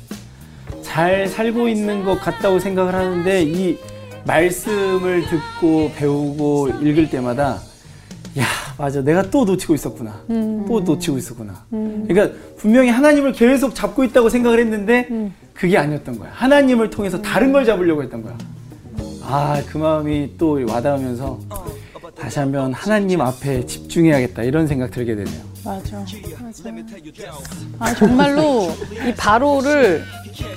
잘 0.82 1.26
살고 1.28 1.68
있는 1.68 2.04
것 2.04 2.20
같다고 2.20 2.58
생각을 2.58 2.94
하는데 2.94 3.42
이 3.44 3.78
말씀을 4.24 5.26
듣고 5.26 5.90
배우고 5.96 6.68
읽을 6.82 7.10
때마다 7.10 7.60
야 8.38 8.44
맞아. 8.78 9.02
내가 9.02 9.22
또 9.30 9.44
놓치고 9.44 9.74
있었구나. 9.74 10.22
또 10.66 10.80
놓치고 10.80 11.18
있었구나. 11.18 11.52
그러니까 11.70 12.30
분명히 12.56 12.88
하나님을 12.88 13.32
계속 13.32 13.74
잡고 13.74 14.04
있다고 14.04 14.28
생각을 14.30 14.58
했는데 14.60 15.06
그게 15.52 15.76
아니었던 15.76 16.18
거야. 16.18 16.30
하나님을 16.34 16.88
통해서 16.90 17.20
다른 17.20 17.52
걸 17.52 17.64
잡으려고 17.64 18.02
했던 18.02 18.22
거야. 18.22 18.36
아 19.24 19.62
그 19.70 19.78
마음이 19.78 20.32
또 20.38 20.58
와닿으면서 20.66 21.38
다시 22.18 22.38
한번 22.40 22.72
하나님 22.72 23.20
앞에 23.20 23.64
집중해야겠다 23.66 24.42
이런 24.42 24.66
생각 24.66 24.90
들게 24.90 25.14
되네요 25.14 25.51
맞아. 25.64 25.96
맞아. 25.98 26.70
아 27.78 27.94
정말로 27.94 28.72
이 29.06 29.14
바로를 29.14 30.02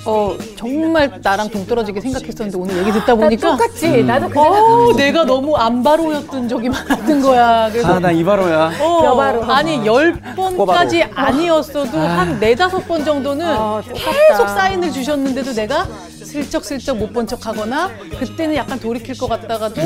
어 0.04 0.36
정말 0.56 1.20
나랑 1.22 1.48
동떨어지게 1.50 2.00
생각했었는데 2.00 2.58
오늘 2.58 2.76
얘기 2.78 2.90
듣다 2.92 3.06
나 3.06 3.14
보니까 3.14 3.50
똑같지. 3.56 4.02
나도 4.02 4.28
그. 4.28 4.38
어 4.40 4.92
내가 4.96 5.24
너무 5.24 5.54
안 5.56 5.82
바로였던 5.82 6.48
적이 6.48 6.70
많았던 6.70 7.22
거야. 7.22 7.68
그래서 7.70 7.94
아 7.94 7.98
나 8.00 8.10
이바로야 8.10 8.72
어, 8.80 9.02
여바로. 9.04 9.44
아니 9.44 9.84
열 9.86 10.14
번까지 10.34 11.04
아니었어도 11.04 11.98
한 11.98 12.40
네다섯 12.40 12.86
번 12.88 13.04
정도는 13.04 13.46
아. 13.46 13.82
계속 13.84 14.48
사인을 14.48 14.90
주셨는데도 14.92 15.52
내가 15.52 15.86
슬쩍슬쩍 16.26 16.96
못 16.98 17.12
본 17.12 17.26
척하거나 17.26 17.90
그때는 18.18 18.56
약간 18.56 18.78
돌이킬 18.78 19.16
것 19.16 19.28
같다가도 19.28 19.80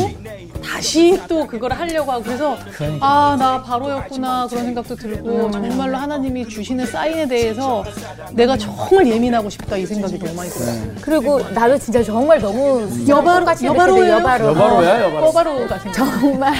다시 0.65 1.21
또 1.29 1.47
그걸 1.47 1.73
하려고 1.73 2.11
하고 2.13 2.25
그래서 2.25 2.57
아 3.01 3.37
나 3.39 3.63
바로였구나 3.63 4.47
그런 4.49 4.65
생각도 4.65 4.97
들고 4.97 5.51
정말로 5.51 5.97
하나님이 5.97 6.49
주시는 6.49 6.87
사인에 6.87 7.29
대해서 7.29 7.85
내가 8.33 8.57
정말 8.57 9.07
예민하고 9.07 9.49
싶다 9.51 9.77
이 9.77 9.87
생각이 9.87 10.19
너무 10.19 10.35
많이 10.35 10.51
들어요. 10.51 10.95
그리고 11.03 11.41
나도 11.51 11.79
진짜 11.79 12.03
정말 12.03 12.41
너무 12.41 12.89
여바로- 13.07 13.65
여바로예요? 13.65 13.65
느꼈는데 13.65 14.11
여바로. 14.11 14.47
여바로야 14.49 15.03
여바로 15.05 15.27
꼬바로가 15.27 15.79
생각. 15.79 15.93
정말 16.21 16.55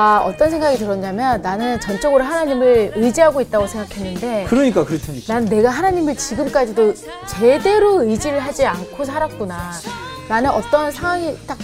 아 0.00 0.22
어떤 0.24 0.48
생각이 0.48 0.78
들었냐면 0.78 1.42
나는 1.42 1.80
전적으로 1.80 2.22
하나님을 2.22 2.92
의지하고 2.94 3.40
있다고 3.40 3.66
생각했는데 3.66 4.46
그러니까 4.48 4.84
그렇다니까 4.84 5.34
난 5.34 5.44
내가 5.44 5.70
하나님을 5.70 6.14
지금까지도 6.14 6.94
제대로 7.26 8.04
의지를 8.04 8.38
하지 8.38 8.64
않고 8.64 9.04
살았구나. 9.04 9.72
나는 10.28 10.50
어떤 10.50 10.92
상황이 10.92 11.36
딱 11.48 11.58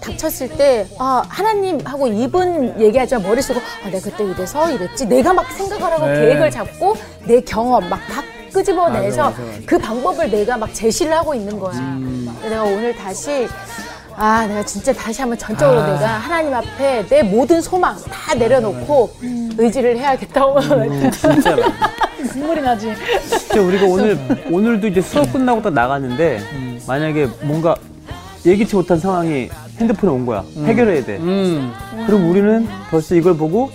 닥쳤을 0.00 0.50
때, 0.50 0.86
아, 0.98 1.22
하나님 1.26 1.80
하고 1.84 2.06
입은 2.06 2.78
얘기하지만 2.78 3.22
머릿속으로, 3.22 3.64
아, 3.82 3.88
내가 3.88 4.10
그때 4.10 4.24
이래서 4.24 4.70
이랬지. 4.70 5.06
내가 5.06 5.32
막 5.32 5.50
생각을 5.50 5.84
하고 5.90 6.06
네. 6.06 6.20
계획을 6.20 6.50
잡고 6.50 6.96
내 7.24 7.40
경험 7.40 7.88
막 7.88 7.98
다 8.06 8.22
끄집어내서 8.52 9.22
맞아, 9.22 9.30
맞아, 9.40 9.42
맞아. 9.42 9.62
그 9.66 9.78
방법을 9.78 10.30
내가 10.30 10.56
막 10.56 10.72
제시를 10.74 11.12
하고 11.12 11.34
있는 11.34 11.58
거야. 11.58 11.80
내가 12.42 12.62
오늘 12.64 12.94
다시 12.94 13.48
아, 14.22 14.46
내가 14.46 14.62
진짜 14.62 14.92
다시 14.92 15.22
한번 15.22 15.38
전적으로 15.38 15.80
내가 15.82 16.06
하나님 16.08 16.52
앞에 16.52 17.06
내 17.06 17.22
모든 17.22 17.62
소망 17.62 17.96
다 18.10 18.34
내려놓고 18.34 19.10
의지를 19.56 19.96
해야겠다고. 19.96 20.60
진짜 21.10 21.56
눈물이 22.36 22.60
나지. 22.60 22.92
진짜 23.26 23.62
우리가 23.62 23.86
오늘 23.86 24.18
오늘도 24.50 24.88
이제 24.88 25.00
수업 25.00 25.32
끝나고 25.32 25.62
딱 25.62 25.72
나갔는데 25.72 26.38
만약에 26.86 27.28
뭔가 27.44 27.74
예기치 28.44 28.76
못한 28.76 28.98
상황이 28.98 29.48
핸드폰에 29.78 30.12
온 30.12 30.26
거야. 30.26 30.44
해결해야 30.66 31.02
돼. 31.02 31.16
음. 31.16 31.72
그럼 32.06 32.28
우리는 32.28 32.68
벌써 32.90 33.14
이걸 33.14 33.38
보고 33.38 33.70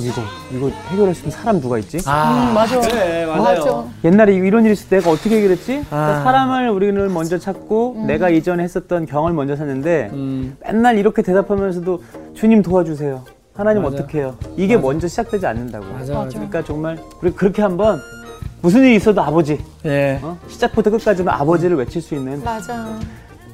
이거 0.10 0.22
이거 0.52 0.68
해결할 0.90 1.14
수 1.14 1.20
있는 1.24 1.30
사람 1.30 1.60
누가 1.60 1.78
있지? 1.78 1.98
아 2.06 2.52
맞아. 2.54 2.80
그래 2.80 3.26
맞아요 3.26 3.42
맞아. 3.42 3.84
옛날에 4.04 4.34
이런 4.34 4.64
일이 4.64 4.72
있을 4.72 4.88
때 4.88 4.98
내가 4.98 5.10
어떻게 5.10 5.36
해결했지? 5.36 5.84
아. 5.90 6.06
그러니까 6.06 6.22
사람을 6.24 6.68
우리는 6.70 7.12
먼저 7.12 7.38
찾고 7.38 8.04
내가 8.06 8.28
이전에 8.28 8.62
했었던 8.64 9.06
경험을 9.06 9.32
먼저 9.34 9.56
찾는데 9.56 10.10
음. 10.12 10.56
맨날 10.64 10.98
이렇게 10.98 11.22
대답하면서도 11.22 12.02
주님 12.34 12.62
도와주세요. 12.62 13.22
하나님 13.54 13.82
맞아. 13.82 13.96
어떻게 13.96 14.18
해요? 14.18 14.36
이게 14.56 14.76
먼저 14.76 15.06
시작되지 15.06 15.46
않는다고. 15.46 15.86
맞아, 15.92 16.12
맞아. 16.14 16.28
그러니까 16.30 16.64
정말 16.64 16.98
우리 17.22 17.30
그렇게 17.32 17.62
한번 17.62 18.00
무슨 18.62 18.80
일이 18.82 18.96
있어도 18.96 19.20
아버지 19.22 19.58
예 19.84 20.18
어? 20.22 20.36
시작부터 20.48 20.90
끝까지는 20.90 21.30
아버지를 21.32 21.76
외칠 21.76 22.02
수 22.02 22.14
있는 22.14 22.42
맞아. 22.42 22.98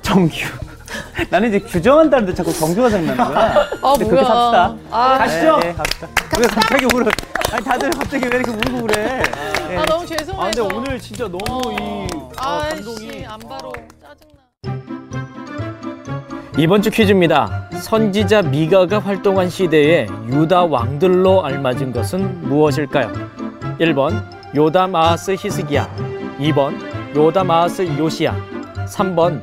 정규. 0.02 0.36
나는 1.30 1.48
이제 1.48 1.58
규정한다는데 1.60 2.34
자꾸 2.34 2.52
정규가 2.52 2.90
생각나는 2.90 3.34
거야. 3.34 3.68
아 3.82 3.92
근데 3.92 4.04
그렇게 4.06 4.24
삽시다. 4.26 4.74
아, 4.90 5.18
가시죠. 5.18 5.56
네, 5.58 5.68
네, 5.68 5.74
갑시다. 5.74 6.08
왜 6.38 6.46
갑자기 6.46 6.84
울어? 6.94 7.10
아니 7.52 7.64
다들 7.64 7.90
갑자기 7.90 8.24
왜 8.30 8.38
이렇게 8.38 8.50
울고 8.50 8.86
그래? 8.86 9.22
네. 9.68 9.76
아 9.76 9.84
너무 9.86 10.02
아 10.02 10.06
죄송해서. 10.06 10.36
근데 10.36 10.60
오늘 10.74 10.98
진짜 11.00 11.24
너무 11.28 11.72
이 11.72 12.08
아, 12.36 12.68
감동이 12.68 13.08
아이씨 13.10 13.26
안 13.26 13.38
바로 13.40 13.72
짜증나. 14.00 14.40
이번 16.58 16.82
주 16.82 16.90
퀴즈입니다. 16.90 17.68
선지자 17.80 18.42
미가가 18.42 18.98
활동한 18.98 19.48
시대에 19.48 20.06
유다 20.28 20.64
왕들로 20.64 21.44
알맞은 21.44 21.92
것은 21.92 22.42
무엇일까요? 22.48 23.12
1번 23.80 24.22
요담 24.54 24.94
아하스 24.94 25.36
히스기야 25.38 25.88
2번 26.38 26.74
요담 27.16 27.50
아하스 27.50 27.82
요시야 27.96 28.36
3번 28.86 29.42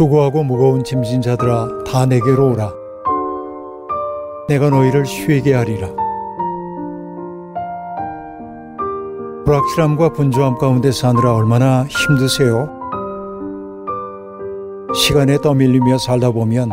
수고하고 0.00 0.42
무거운 0.44 0.82
짐진 0.82 1.20
자들아 1.20 1.84
다 1.86 2.06
내게로 2.06 2.52
오라. 2.52 2.72
내가 4.48 4.70
너희를 4.70 5.04
쉬게 5.04 5.52
하리라. 5.52 5.88
불확실함과 9.44 10.14
분주함 10.14 10.56
가운데 10.56 10.90
사느라 10.90 11.34
얼마나 11.34 11.84
힘드세요? 11.84 12.66
시간에 14.94 15.36
떠밀리며 15.36 15.98
살다 15.98 16.30
보면 16.30 16.70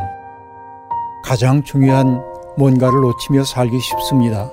가장 1.25 1.61
중요한 1.63 2.23
뭔가를 2.57 3.01
놓치며 3.01 3.43
살기 3.43 3.77
쉽습니다. 3.77 4.49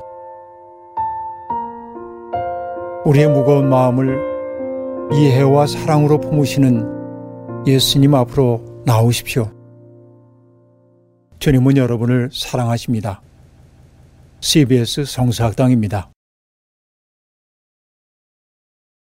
우리의 3.05 3.29
무거운 3.29 3.69
마음을 3.69 4.19
이해와 5.13 5.69
사랑으로 5.69 6.19
품으시는 6.19 6.94
예수님 7.67 8.15
앞으로 8.15 8.83
나오십시오. 8.85 9.51
주님은 11.39 11.77
여러분을 11.77 12.31
사랑하십니다. 12.33 13.23
CBS 14.41 15.05
성사학당입니다. 15.07 16.14